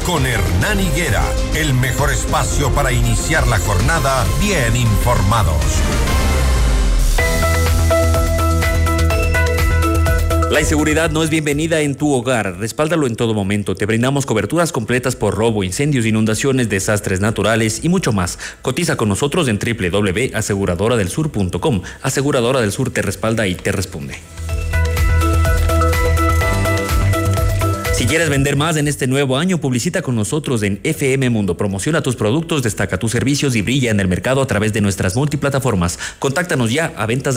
[0.05, 1.21] Con Hernán Higuera,
[1.55, 5.55] el mejor espacio para iniciar la jornada bien informados.
[10.51, 12.59] La inseguridad no es bienvenida en tu hogar.
[12.59, 13.73] Respáldalo en todo momento.
[13.73, 18.37] Te brindamos coberturas completas por robo, incendios, inundaciones, desastres naturales y mucho más.
[18.61, 21.81] Cotiza con nosotros en www.aseguradoradelsur.com.
[22.03, 24.19] Aseguradora del Sur te respalda y te responde.
[28.05, 31.57] Si quieres vender más en este nuevo año, publicita con nosotros en FM Mundo.
[31.57, 35.15] Promociona tus productos, destaca tus servicios y brilla en el mercado a través de nuestras
[35.15, 35.97] multiplataformas.
[36.19, 37.33] Contáctanos ya a ventas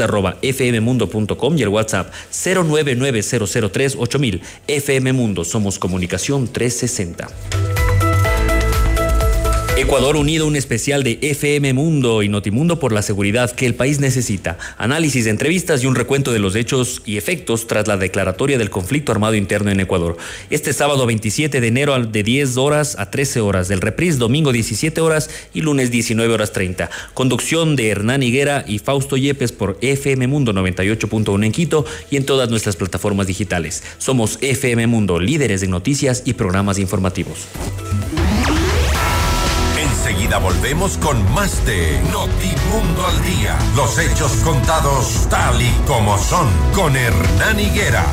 [1.57, 4.43] y el WhatsApp 0990038.000.
[4.67, 7.78] FM Mundo, somos comunicación 360.
[9.79, 14.01] Ecuador Unido, un especial de FM Mundo y Notimundo por la seguridad que el país
[14.01, 14.59] necesita.
[14.77, 19.13] Análisis, entrevistas y un recuento de los hechos y efectos tras la declaratoria del conflicto
[19.13, 20.17] armado interno en Ecuador.
[20.51, 25.01] Este sábado 27 de enero de 10 horas a 13 horas, del reprise domingo 17
[25.01, 26.91] horas y lunes 19 horas 30.
[27.15, 32.27] Conducción de Hernán Higuera y Fausto Yepes por FM Mundo 98.1 en Quito y en
[32.27, 33.85] todas nuestras plataformas digitales.
[33.99, 37.47] Somos FM Mundo, líderes en noticias y programas informativos.
[40.09, 43.59] Enseguida volvemos con más de Notimundo al Día.
[43.77, 48.07] Los hechos contados tal y como son con Hernán Higuera.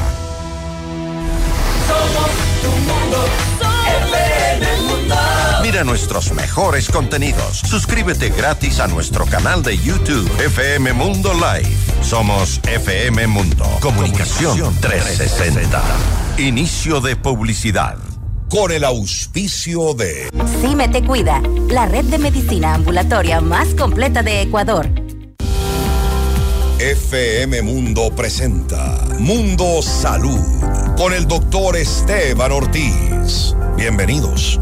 [1.87, 2.31] Somos
[2.61, 3.17] tu mundo,
[4.89, 5.15] mundo.
[5.63, 7.59] Mira nuestros mejores contenidos.
[7.59, 11.77] Suscríbete gratis a nuestro canal de YouTube FM Mundo Live.
[12.01, 13.65] Somos FM Mundo.
[13.79, 15.81] Comunicación 360.
[16.39, 17.95] Inicio de publicidad
[18.49, 20.29] con el auspicio de
[20.61, 24.89] Cime Te Cuida, la red de medicina ambulatoria más completa de Ecuador.
[26.79, 30.39] FM Mundo presenta Mundo Salud
[30.97, 33.55] con el doctor Esteban Ortiz.
[33.77, 34.59] Bienvenidos.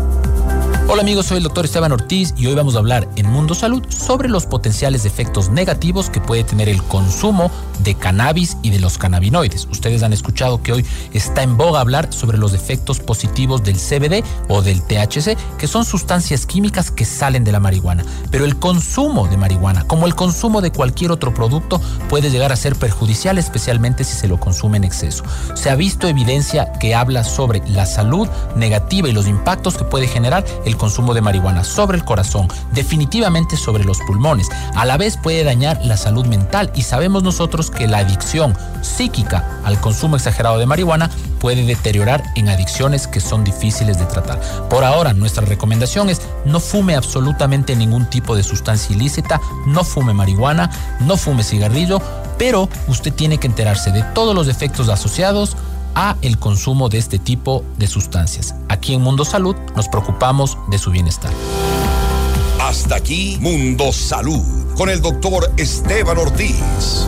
[0.93, 3.83] Hola amigos, soy el doctor Esteban Ortiz y hoy vamos a hablar en Mundo Salud
[3.89, 8.99] sobre los potenciales efectos negativos que puede tener el consumo de cannabis y de los
[8.99, 9.67] cannabinoides.
[9.71, 14.23] Ustedes han escuchado que hoy está en boga hablar sobre los efectos positivos del CBD
[14.49, 18.05] o del THC, que son sustancias químicas que salen de la marihuana.
[18.29, 22.55] Pero el consumo de marihuana, como el consumo de cualquier otro producto, puede llegar a
[22.55, 25.23] ser perjudicial, especialmente si se lo consume en exceso.
[25.55, 30.07] Se ha visto evidencia que habla sobre la salud negativa y los impactos que puede
[30.07, 34.49] generar el consumo de marihuana sobre el corazón, definitivamente sobre los pulmones.
[34.75, 39.61] A la vez puede dañar la salud mental y sabemos nosotros que la adicción psíquica
[39.63, 41.09] al consumo exagerado de marihuana
[41.39, 44.41] puede deteriorar en adicciones que son difíciles de tratar.
[44.69, 50.13] Por ahora, nuestra recomendación es no fume absolutamente ningún tipo de sustancia ilícita, no fume
[50.13, 50.69] marihuana,
[50.99, 52.01] no fume cigarrillo,
[52.37, 55.55] pero usted tiene que enterarse de todos los efectos asociados,
[55.95, 58.55] a el consumo de este tipo de sustancias.
[58.69, 61.31] Aquí en Mundo Salud nos preocupamos de su bienestar.
[62.59, 64.41] Hasta aquí Mundo Salud
[64.75, 67.07] con el doctor Esteban Ortiz.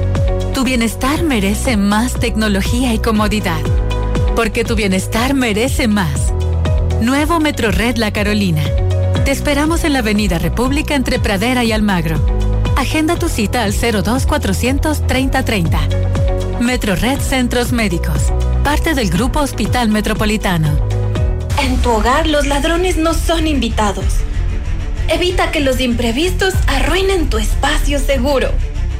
[0.71, 3.59] Bienestar merece más tecnología y comodidad.
[4.37, 6.31] Porque tu bienestar merece más.
[7.01, 8.63] Nuevo Metro Red La Carolina.
[9.25, 12.25] Te esperamos en la Avenida República entre Pradera y Almagro.
[12.77, 15.77] Agenda tu cita al 02 400 3030.
[16.61, 18.31] Metro Red Centros Médicos.
[18.63, 20.69] Parte del Grupo Hospital Metropolitano.
[21.61, 24.05] En tu hogar los ladrones no son invitados.
[25.09, 28.51] Evita que los imprevistos arruinen tu espacio seguro.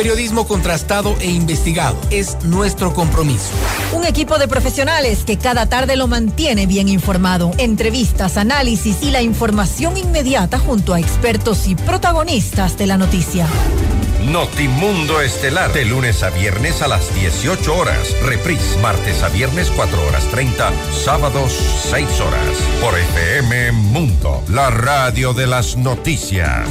[0.00, 3.50] Periodismo contrastado e investigado es nuestro compromiso.
[3.92, 7.50] Un equipo de profesionales que cada tarde lo mantiene bien informado.
[7.58, 13.46] Entrevistas, análisis y la información inmediata junto a expertos y protagonistas de la noticia.
[14.24, 18.16] Notimundo Estelar, de lunes a viernes a las 18 horas.
[18.22, 20.72] Reprise, martes a viernes 4 horas 30,
[21.04, 21.52] sábados
[21.90, 22.56] 6 horas.
[22.80, 26.70] Por FM Mundo, la radio de las noticias.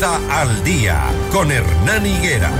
[0.00, 1.02] Al Día.
[1.32, 2.52] Con Hernán Higuera.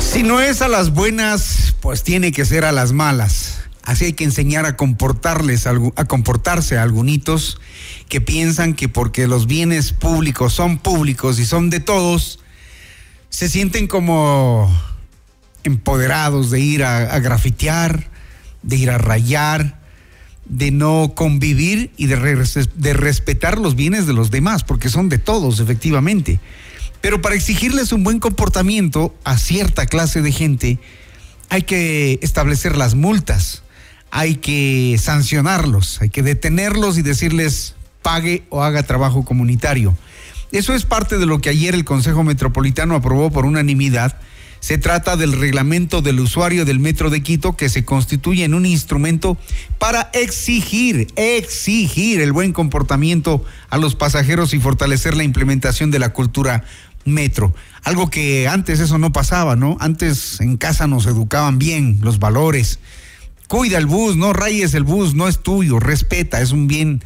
[0.00, 3.62] Si no es a las buenas, pues tiene que ser a las malas.
[3.84, 7.58] Así hay que enseñar a comportarles, a comportarse a algunitos
[8.10, 12.40] que piensan que porque los bienes públicos son públicos y son de todos,
[13.30, 14.70] se sienten como
[15.64, 18.10] empoderados de ir a grafitear,
[18.62, 19.79] de ir a rayar,
[20.50, 25.18] de no convivir y de, de respetar los bienes de los demás, porque son de
[25.18, 26.40] todos, efectivamente.
[27.00, 30.78] Pero para exigirles un buen comportamiento a cierta clase de gente,
[31.48, 33.62] hay que establecer las multas,
[34.10, 39.96] hay que sancionarlos, hay que detenerlos y decirles pague o haga trabajo comunitario.
[40.52, 44.18] Eso es parte de lo que ayer el Consejo Metropolitano aprobó por unanimidad
[44.60, 48.66] Se trata del reglamento del usuario del Metro de Quito que se constituye en un
[48.66, 49.38] instrumento
[49.78, 56.12] para exigir, exigir el buen comportamiento a los pasajeros y fortalecer la implementación de la
[56.12, 56.64] cultura
[57.06, 57.54] metro.
[57.84, 59.78] Algo que antes eso no pasaba, ¿no?
[59.80, 62.80] Antes en casa nos educaban bien los valores.
[63.48, 67.02] Cuida el bus, no rayes el bus, no es tuyo, respeta, es un bien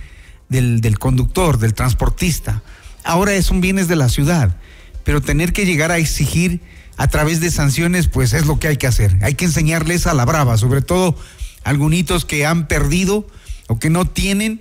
[0.49, 2.65] del, del conductor, del transportista.
[3.05, 4.57] Ahora es un bienes de la ciudad,
[5.05, 6.61] pero tener que llegar a exigir
[6.97, 9.17] a través de sanciones, pues es lo que hay que hacer.
[9.23, 11.17] Hay que enseñarles a la brava, sobre todo
[11.65, 13.27] algunos que han perdido
[13.69, 14.61] o que no tienen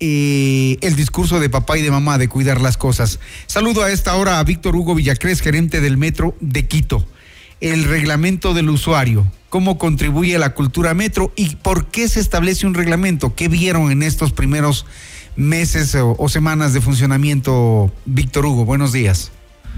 [0.00, 3.18] eh, el discurso de papá y de mamá de cuidar las cosas.
[3.46, 7.04] Saludo a esta hora a Víctor Hugo Villacrés, gerente del Metro de Quito.
[7.60, 12.66] El reglamento del usuario, cómo contribuye a la cultura metro y por qué se establece
[12.66, 13.34] un reglamento.
[13.34, 14.86] ¿Qué vieron en estos primeros
[15.34, 18.64] meses o, o semanas de funcionamiento, Víctor Hugo?
[18.64, 19.32] Buenos días.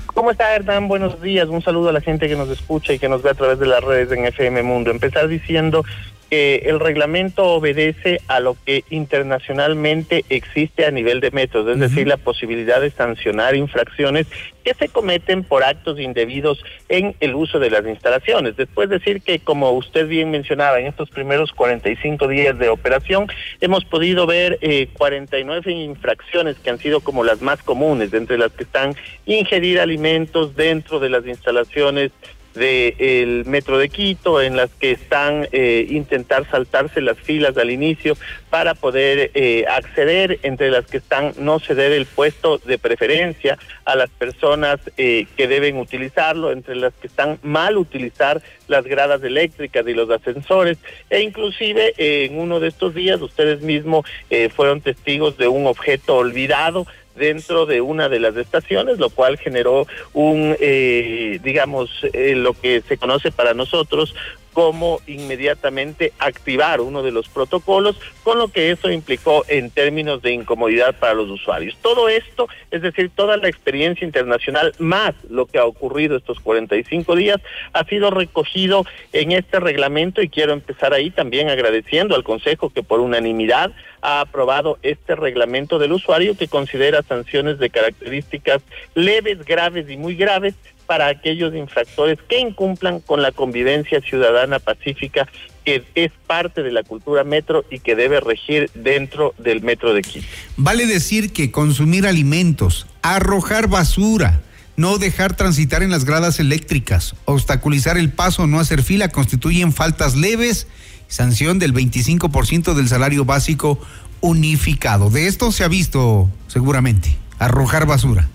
[0.06, 0.88] ¿Cómo está Hernán?
[0.88, 1.48] Buenos días.
[1.48, 3.66] Un saludo a la gente que nos escucha y que nos ve a través de
[3.66, 4.90] las redes en FM Mundo.
[4.90, 5.84] Empezar diciendo
[6.30, 12.06] que el reglamento obedece a lo que internacionalmente existe a nivel de metros, es decir,
[12.06, 14.28] la posibilidad de sancionar infracciones
[14.64, 18.56] que se cometen por actos indebidos en el uso de las instalaciones.
[18.56, 23.26] Después decir que, como usted bien mencionaba, en estos primeros 45 días de operación
[23.60, 28.52] hemos podido ver eh, 49 infracciones que han sido como las más comunes, entre las
[28.52, 28.94] que están
[29.26, 32.12] ingerir alimentos dentro de las instalaciones
[32.54, 38.16] del metro de Quito, en las que están eh, intentar saltarse las filas al inicio
[38.50, 43.94] para poder eh, acceder, entre las que están no ceder el puesto de preferencia a
[43.94, 49.86] las personas eh, que deben utilizarlo, entre las que están mal utilizar las gradas eléctricas
[49.86, 50.78] y los ascensores,
[51.08, 54.06] e inclusive en uno de estos días ustedes mismos
[54.54, 56.86] fueron testigos de un objeto olvidado
[57.20, 62.80] dentro de una de las estaciones, lo cual generó un, eh, digamos, eh, lo que
[62.80, 64.14] se conoce para nosotros
[64.52, 70.32] cómo inmediatamente activar uno de los protocolos, con lo que eso implicó en términos de
[70.32, 71.76] incomodidad para los usuarios.
[71.82, 77.16] Todo esto, es decir, toda la experiencia internacional más lo que ha ocurrido estos 45
[77.16, 77.40] días,
[77.72, 82.82] ha sido recogido en este reglamento y quiero empezar ahí también agradeciendo al Consejo que
[82.82, 83.72] por unanimidad
[84.02, 88.62] ha aprobado este reglamento del usuario que considera sanciones de características
[88.94, 90.54] leves, graves y muy graves
[90.90, 95.28] para aquellos infractores que incumplan con la convivencia ciudadana pacífica
[95.64, 100.02] que es parte de la cultura metro y que debe regir dentro del metro de
[100.02, 100.26] Quito.
[100.56, 104.40] Vale decir que consumir alimentos, arrojar basura,
[104.74, 110.16] no dejar transitar en las gradas eléctricas, obstaculizar el paso, no hacer fila, constituyen faltas
[110.16, 110.66] leves,
[111.06, 113.78] sanción del 25% del salario básico
[114.22, 115.08] unificado.
[115.08, 118.28] De esto se ha visto seguramente, arrojar basura.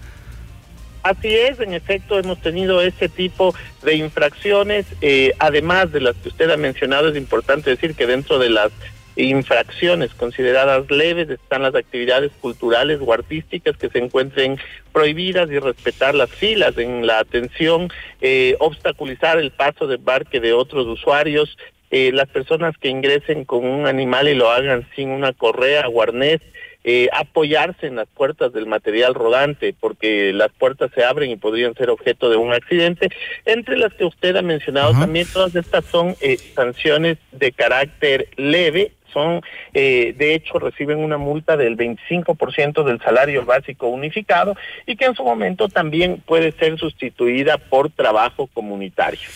[1.06, 3.54] Así es, en efecto hemos tenido ese tipo
[3.84, 8.40] de infracciones, eh, además de las que usted ha mencionado, es importante decir que dentro
[8.40, 8.72] de las
[9.16, 14.58] infracciones consideradas leves están las actividades culturales o artísticas que se encuentren
[14.94, 17.90] prohibidas y respetar las filas en la atención,
[18.20, 21.56] eh, obstaculizar el paso de embarque de otros usuarios,
[21.92, 26.02] eh, las personas que ingresen con un animal y lo hagan sin una correa o
[26.02, 26.42] arnés,
[26.88, 31.74] eh, apoyarse en las puertas del material rodante, porque las puertas se abren y podrían
[31.74, 33.10] ser objeto de un accidente.
[33.44, 38.92] Entre las que usted ha mencionado también, todas estas son eh, sanciones de carácter leve,
[39.12, 39.42] son,
[39.74, 44.56] eh, de hecho, reciben una multa del 25% del salario básico unificado
[44.86, 49.28] y que en su momento también puede ser sustituida por trabajo comunitario.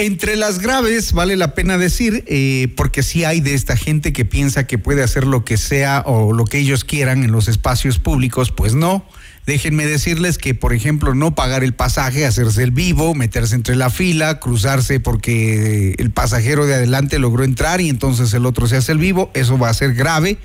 [0.00, 4.24] Entre las graves, vale la pena decir, eh, porque sí hay de esta gente que
[4.24, 7.98] piensa que puede hacer lo que sea o lo que ellos quieran en los espacios
[7.98, 9.04] públicos, pues no.
[9.44, 13.90] Déjenme decirles que, por ejemplo, no pagar el pasaje, hacerse el vivo, meterse entre la
[13.90, 18.92] fila, cruzarse porque el pasajero de adelante logró entrar y entonces el otro se hace
[18.92, 20.38] el vivo, eso va a ser grave.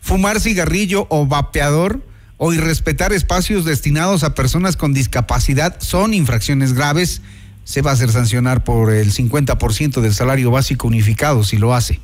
[0.00, 2.04] Fumar cigarrillo o vapeador
[2.36, 7.22] o irrespetar espacios destinados a personas con discapacidad son infracciones graves
[7.68, 12.00] se va a hacer sancionar por el 50% del salario básico unificado si lo hace.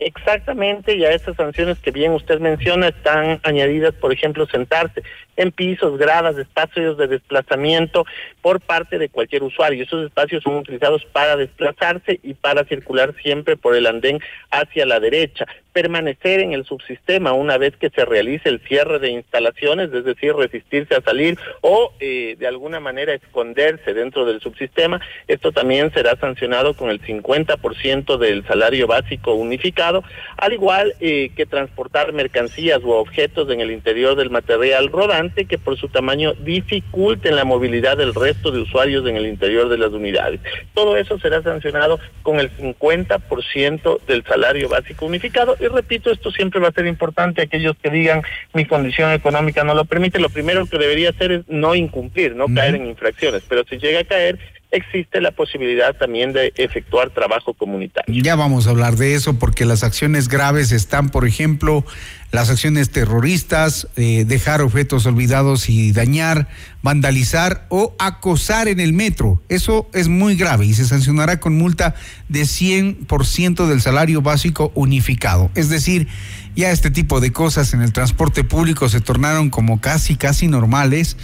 [0.00, 5.02] Exactamente, y a esas sanciones que bien usted menciona están añadidas, por ejemplo, sentarse
[5.36, 8.06] en pisos, gradas, espacios de desplazamiento
[8.40, 9.84] por parte de cualquier usuario.
[9.84, 14.18] Esos espacios son utilizados para desplazarse y para circular siempre por el andén
[14.50, 15.46] hacia la derecha.
[15.72, 20.34] Permanecer en el subsistema una vez que se realice el cierre de instalaciones, es decir,
[20.34, 25.00] resistirse a salir o eh, de alguna manera esconderse dentro del subsistema.
[25.26, 30.02] Esto también será sancionado con el 50% del salario básico unificado,
[30.36, 35.58] al igual eh, que transportar mercancías u objetos en el interior del material rodante que
[35.58, 39.92] por su tamaño dificulten la movilidad del resto de usuarios en el interior de las
[39.92, 40.40] unidades.
[40.74, 46.60] Todo eso será sancionado con el 50% del salario básico unificado y repito, esto siempre
[46.60, 47.42] va a ser importante.
[47.42, 51.48] Aquellos que digan mi condición económica no lo permite, lo primero que debería hacer es
[51.48, 53.42] no incumplir, no caer en infracciones.
[53.48, 54.38] Pero si llega a caer,
[54.70, 58.22] existe la posibilidad también de efectuar trabajo comunitario.
[58.22, 61.84] Ya vamos a hablar de eso porque las acciones graves están, por ejemplo,
[62.30, 66.48] las acciones terroristas, eh, dejar objetos olvidados y dañar,
[66.82, 69.42] vandalizar o acosar en el metro.
[69.48, 71.94] Eso es muy grave y se sancionará con multa
[72.28, 75.50] de 100% del salario básico unificado.
[75.54, 76.08] Es decir,
[76.54, 81.16] ya este tipo de cosas en el transporte público se tornaron como casi, casi normales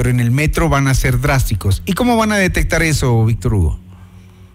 [0.00, 1.82] en el metro van a ser drásticos.
[1.84, 3.78] ¿Y cómo van a detectar eso, Víctor Hugo?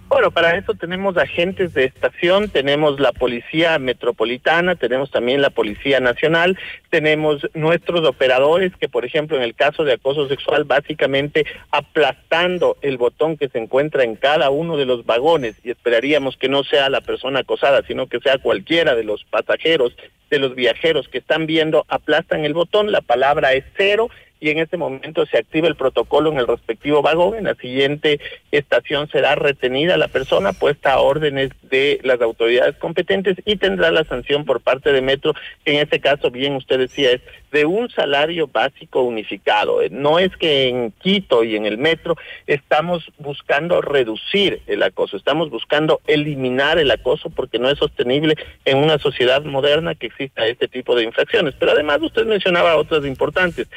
[0.10, 6.00] Bueno, para eso tenemos agentes de estación, tenemos la policía metropolitana, tenemos también la policía
[6.00, 6.58] nacional,
[6.90, 12.98] tenemos nuestros operadores que, por ejemplo, en el caso de acoso sexual, básicamente aplastando el
[12.98, 16.90] botón que se encuentra en cada uno de los vagones y esperaríamos que no sea
[16.90, 19.94] la persona acosada, sino que sea cualquiera de los pasajeros,
[20.30, 24.10] de los viajeros que están viendo, aplastan el botón, la palabra es cero
[24.40, 27.36] y en este momento se activa el protocolo en el respectivo vagón.
[27.36, 28.20] En la siguiente
[28.52, 34.04] estación será retenida la persona, puesta a órdenes de las autoridades competentes y tendrá la
[34.04, 35.34] sanción por parte de Metro,
[35.64, 37.22] que en este caso, bien usted decía, es
[37.52, 39.82] de un salario básico unificado.
[39.82, 45.18] Eh, no es que en Quito y en el Metro estamos buscando reducir el acoso,
[45.18, 48.36] estamos buscando eliminar el acoso porque no es sostenible
[48.66, 51.56] en una sociedad moderna que exista este tipo de infracciones.
[51.58, 53.68] Pero además usted mencionaba otras importantes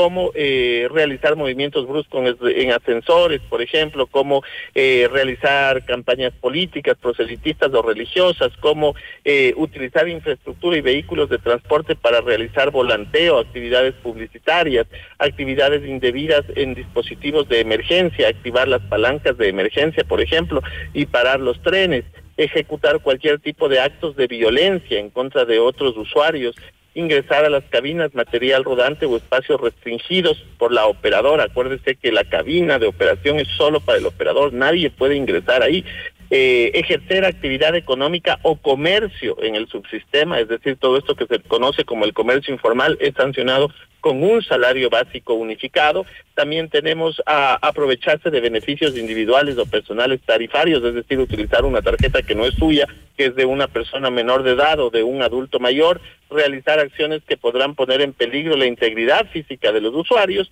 [0.00, 4.42] cómo eh, realizar movimientos bruscos en ascensores, por ejemplo, cómo
[4.74, 8.94] eh, realizar campañas políticas, proselitistas o religiosas, cómo
[9.26, 14.86] eh, utilizar infraestructura y vehículos de transporte para realizar volanteo, actividades publicitarias,
[15.18, 20.62] actividades indebidas en dispositivos de emergencia, activar las palancas de emergencia, por ejemplo,
[20.94, 22.06] y parar los trenes
[22.38, 26.56] ejecutar cualquier tipo de actos de violencia en contra de otros usuarios,
[26.94, 31.44] ingresar a las cabinas material rodante o espacios restringidos por la operadora.
[31.44, 35.84] Acuérdese que la cabina de operación es solo para el operador, nadie puede ingresar ahí.
[36.32, 41.40] Eh, ejercer actividad económica o comercio en el subsistema, es decir, todo esto que se
[41.40, 43.68] conoce como el comercio informal es sancionado
[44.00, 46.06] con un salario básico unificado.
[46.34, 52.22] También tenemos a aprovecharse de beneficios individuales o personales tarifarios, es decir, utilizar una tarjeta
[52.22, 52.86] que no es suya,
[53.16, 57.22] que es de una persona menor de edad o de un adulto mayor, realizar acciones
[57.26, 60.50] que podrán poner en peligro la integridad física de los usuarios,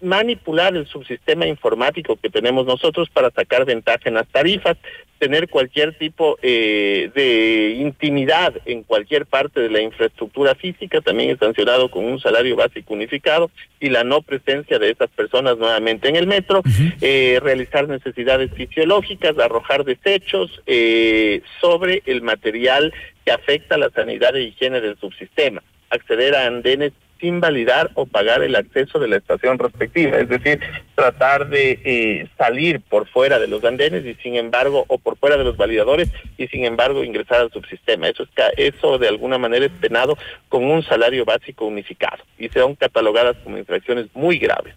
[0.00, 4.76] manipular el subsistema informático que tenemos nosotros para sacar ventaja en las tarifas,
[5.18, 11.38] tener cualquier tipo eh, de intimidad en cualquier parte de la infraestructura física, también es
[11.38, 13.50] sancionado con un salario básico unificado
[13.80, 16.62] y la no presencia de esas personas nuevamente en el metro,
[17.00, 22.92] eh, realizar necesidades fisiológicas, arrojar desechos eh, sobre el material
[23.24, 26.92] que afecta la sanidad e higiene del subsistema, acceder a andenes
[27.24, 30.60] sin validar o pagar el acceso de la estación respectiva, es decir,
[30.94, 35.38] tratar de eh, salir por fuera de los andenes y sin embargo, o por fuera
[35.38, 38.08] de los validadores y sin embargo ingresar al subsistema.
[38.08, 40.18] Eso, es, eso de alguna manera es penado
[40.50, 44.74] con un salario básico unificado y son catalogadas como infracciones muy graves.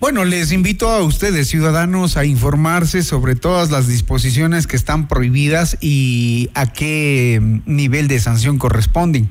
[0.00, 5.76] Bueno, les invito a ustedes, ciudadanos, a informarse sobre todas las disposiciones que están prohibidas
[5.82, 9.28] y a qué nivel de sanción corresponden.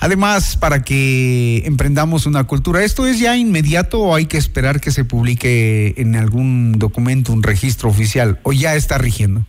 [0.00, 4.90] Además, para que emprendamos una cultura, ¿esto es ya inmediato o hay que esperar que
[4.90, 9.44] se publique en algún documento, un registro oficial, o ya está rigiendo?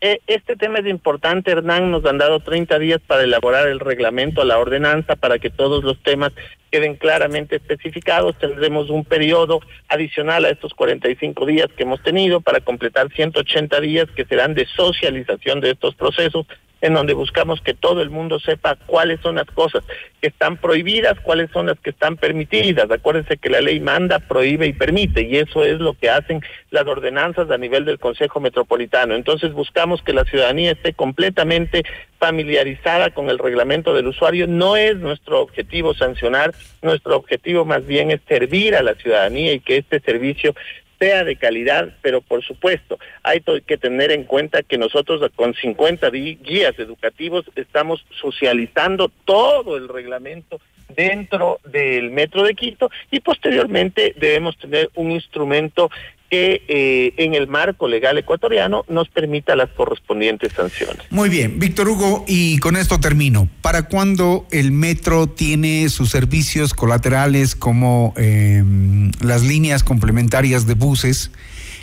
[0.00, 1.90] Eh, este tema es importante, Hernán.
[1.90, 6.02] Nos han dado 30 días para elaborar el reglamento, la ordenanza, para que todos los
[6.02, 6.32] temas
[6.70, 8.38] queden claramente especificados.
[8.38, 14.06] Tendremos un periodo adicional a estos 45 días que hemos tenido para completar 180 días
[14.14, 16.46] que serán de socialización de estos procesos
[16.84, 19.82] en donde buscamos que todo el mundo sepa cuáles son las cosas
[20.20, 22.90] que están prohibidas, cuáles son las que están permitidas.
[22.90, 26.86] Acuérdense que la ley manda, prohíbe y permite, y eso es lo que hacen las
[26.86, 29.14] ordenanzas a nivel del Consejo Metropolitano.
[29.14, 31.84] Entonces buscamos que la ciudadanía esté completamente
[32.18, 34.46] familiarizada con el reglamento del usuario.
[34.46, 39.60] No es nuestro objetivo sancionar, nuestro objetivo más bien es servir a la ciudadanía y
[39.60, 40.54] que este servicio
[40.98, 46.10] sea de calidad, pero por supuesto hay que tener en cuenta que nosotros con 50
[46.10, 54.56] guías educativos estamos socializando todo el reglamento dentro del Metro de Quito y posteriormente debemos
[54.58, 55.90] tener un instrumento
[56.30, 61.02] que eh, en el marco legal ecuatoriano nos permita las correspondientes sanciones.
[61.10, 63.48] Muy bien, Víctor Hugo, y con esto termino.
[63.60, 71.30] ¿Para cuándo el metro tiene sus servicios colaterales como em, las líneas complementarias de buses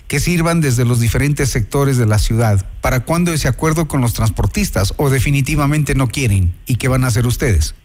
[0.08, 2.66] que sirvan desde los diferentes sectores de la ciudad?
[2.82, 6.54] ¿Para cuándo ese acuerdo con los transportistas o definitivamente no quieren?
[6.66, 7.76] ¿Y qué van a hacer ustedes?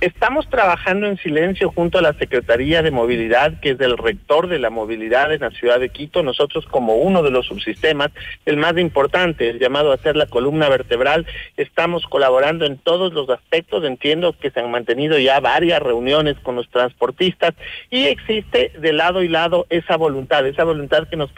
[0.00, 4.58] Estamos trabajando en silencio junto a la Secretaría de Movilidad, que es el rector de
[4.58, 6.22] la movilidad en la ciudad de Quito.
[6.22, 8.08] Nosotros como uno de los subsistemas,
[8.46, 11.26] el más importante, el llamado a ser la columna vertebral,
[11.58, 13.84] estamos colaborando en todos los aspectos.
[13.84, 17.52] Entiendo que se han mantenido ya varias reuniones con los transportistas
[17.90, 21.30] y existe de lado y lado esa voluntad, esa voluntad que nos,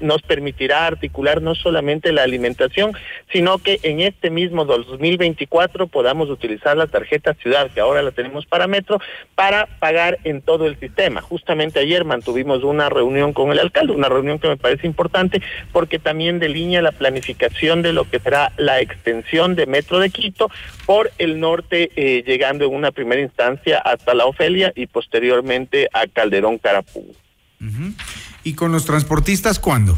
[0.00, 2.94] nos permitirá articular no solamente la alimentación,
[3.30, 8.10] sino que en este mismo 2024 podamos utilizar la tarjeta ciudad, que ahora ahora la
[8.10, 9.00] tenemos para Metro,
[9.34, 11.20] para pagar en todo el sistema.
[11.20, 15.40] Justamente ayer mantuvimos una reunión con el alcalde, una reunión que me parece importante
[15.72, 20.50] porque también delinea la planificación de lo que será la extensión de Metro de Quito
[20.86, 26.06] por el norte, eh, llegando en una primera instancia hasta la Ofelia y posteriormente a
[26.06, 27.14] Calderón Carapú.
[28.42, 29.96] ¿Y con los transportistas cuándo?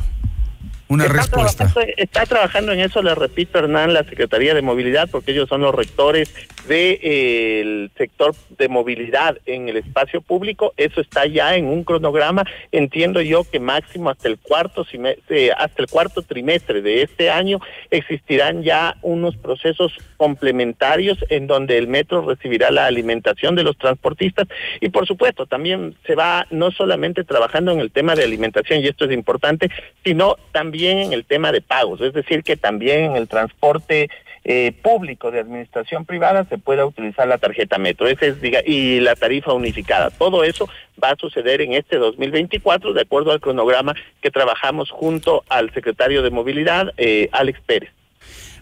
[0.88, 1.66] una está respuesta.
[1.66, 5.62] Trabajando, está trabajando en eso, le repito, Hernán, la Secretaría de Movilidad, porque ellos son
[5.62, 6.32] los rectores
[6.66, 10.72] del eh, sector de movilidad en el espacio público.
[10.76, 12.44] Eso está ya en un cronograma.
[12.72, 14.86] Entiendo yo que máximo hasta el cuarto
[15.28, 17.60] eh, hasta el cuarto trimestre de este año
[17.90, 24.48] existirán ya unos procesos complementarios en donde el metro recibirá la alimentación de los transportistas
[24.80, 28.88] y por supuesto también se va no solamente trabajando en el tema de alimentación y
[28.88, 29.70] esto es importante,
[30.04, 34.10] sino también en el tema de pagos, es decir que también en el transporte
[34.44, 39.00] eh, público de administración privada se pueda utilizar la tarjeta Metro ese es, diga, y
[39.00, 40.10] la tarifa unificada.
[40.10, 40.68] Todo eso
[41.02, 46.22] va a suceder en este 2024 de acuerdo al cronograma que trabajamos junto al secretario
[46.22, 47.90] de Movilidad, eh, Alex Pérez.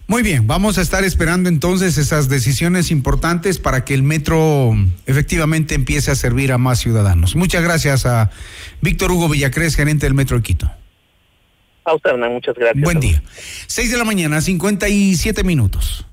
[0.07, 4.73] Muy bien, vamos a estar esperando entonces esas decisiones importantes para que el metro
[5.05, 7.35] efectivamente empiece a servir a más ciudadanos.
[7.35, 8.29] Muchas gracias a
[8.81, 10.71] Víctor Hugo Villacrés, gerente del Metro de Quito.
[11.85, 12.83] A usted, muchas gracias.
[12.83, 13.21] Buen día.
[13.67, 16.05] Seis de la mañana, 57 minutos.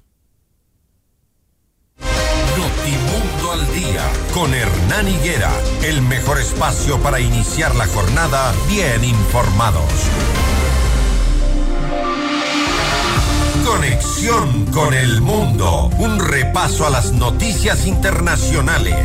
[2.00, 4.02] Notimundo al día
[4.34, 5.52] con Hernán Higuera,
[5.84, 9.84] el mejor espacio para iniciar la jornada bien informados.
[13.64, 15.90] Conexión con el mundo.
[15.98, 18.96] Un repaso a las noticias internacionales.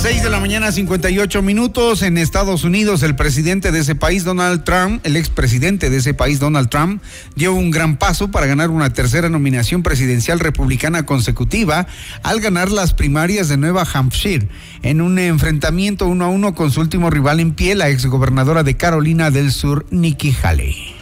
[0.00, 2.00] 6 de la mañana, 58 minutos.
[2.00, 6.40] En Estados Unidos, el presidente de ese país, Donald Trump, el expresidente de ese país,
[6.40, 7.02] Donald Trump,
[7.36, 11.86] dio un gran paso para ganar una tercera nominación presidencial republicana consecutiva
[12.22, 14.48] al ganar las primarias de Nueva Hampshire
[14.82, 18.78] en un enfrentamiento uno a uno con su último rival en pie, la exgobernadora de
[18.78, 20.99] Carolina del Sur, Nikki Haley.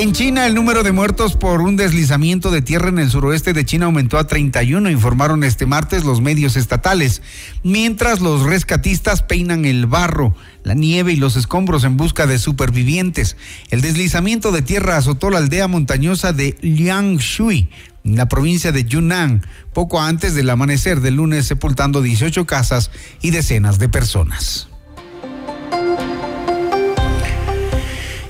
[0.00, 3.66] En China, el número de muertos por un deslizamiento de tierra en el suroeste de
[3.66, 7.20] China aumentó a 31, informaron este martes los medios estatales,
[7.64, 10.34] mientras los rescatistas peinan el barro,
[10.64, 13.36] la nieve y los escombros en busca de supervivientes.
[13.68, 17.68] El deslizamiento de tierra azotó la aldea montañosa de Liangshui,
[18.02, 22.90] en la provincia de Yunnan, poco antes del amanecer del lunes, sepultando 18 casas
[23.20, 24.69] y decenas de personas.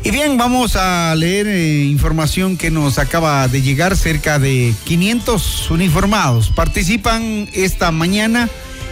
[0.03, 3.98] Y bien, vamos a leer eh, información que nos acaba de llegar.
[3.98, 8.48] Cerca de 500 uniformados participan esta mañana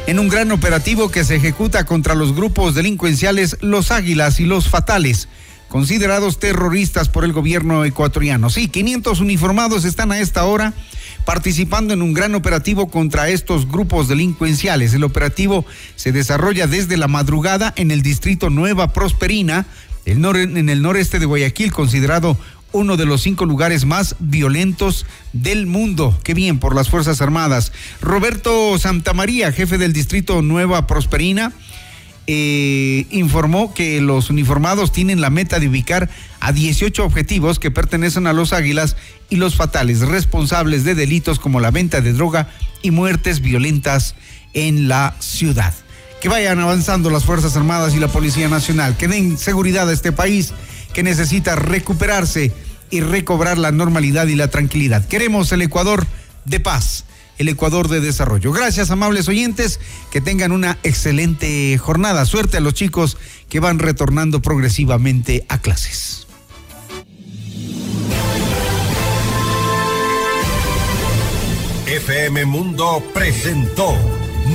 [0.06, 4.68] en un gran operativo que se ejecuta contra los grupos delincuenciales Los Águilas y Los
[4.68, 5.28] Fatales,
[5.68, 8.50] considerados terroristas por el gobierno ecuatoriano.
[8.50, 10.74] Sí, 500 uniformados están a esta hora
[11.24, 14.94] participando en un gran operativo contra estos grupos delincuenciales.
[14.94, 19.66] El operativo se desarrolla desde la madrugada en el distrito Nueva Prosperina,
[20.10, 22.38] en el noreste de Guayaquil, considerado
[22.72, 26.18] uno de los cinco lugares más violentos del mundo.
[26.22, 27.72] Qué bien por las Fuerzas Armadas.
[28.00, 31.52] Roberto Santamaría, jefe del distrito Nueva Prosperina,
[32.26, 38.26] eh, informó que los uniformados tienen la meta de ubicar a 18 objetivos que pertenecen
[38.26, 38.96] a los águilas
[39.30, 42.50] y los fatales responsables de delitos como la venta de droga
[42.82, 44.14] y muertes violentas
[44.52, 45.74] en la ciudad
[46.20, 50.12] que vayan avanzando las Fuerzas Armadas y la Policía Nacional, que den seguridad a este
[50.12, 50.52] país
[50.92, 52.52] que necesita recuperarse
[52.90, 55.06] y recobrar la normalidad y la tranquilidad.
[55.06, 56.06] Queremos el Ecuador
[56.44, 57.04] de paz.
[57.38, 58.50] el Ecuador de desarrollo.
[58.50, 59.78] Gracias, amables oyentes,
[60.10, 62.24] que tengan una excelente jornada.
[62.24, 63.16] Suerte a los chicos
[63.48, 66.26] que van retornando progresivamente a clases.
[71.86, 73.96] FM Mundo presentó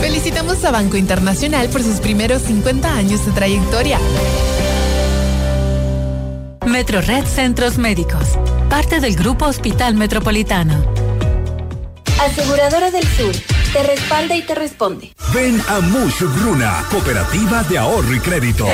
[0.00, 3.98] Felicitamos a Banco Internacional por sus primeros 50 años de trayectoria.
[6.66, 8.38] Metro Red Centros Médicos,
[8.68, 10.84] parte del Grupo Hospital Metropolitano.
[12.20, 13.34] Aseguradora del Sur,
[13.72, 15.12] te respalda y te responde.
[15.34, 18.66] Ven a Mush Bruna, Cooperativa de Ahorro y Crédito.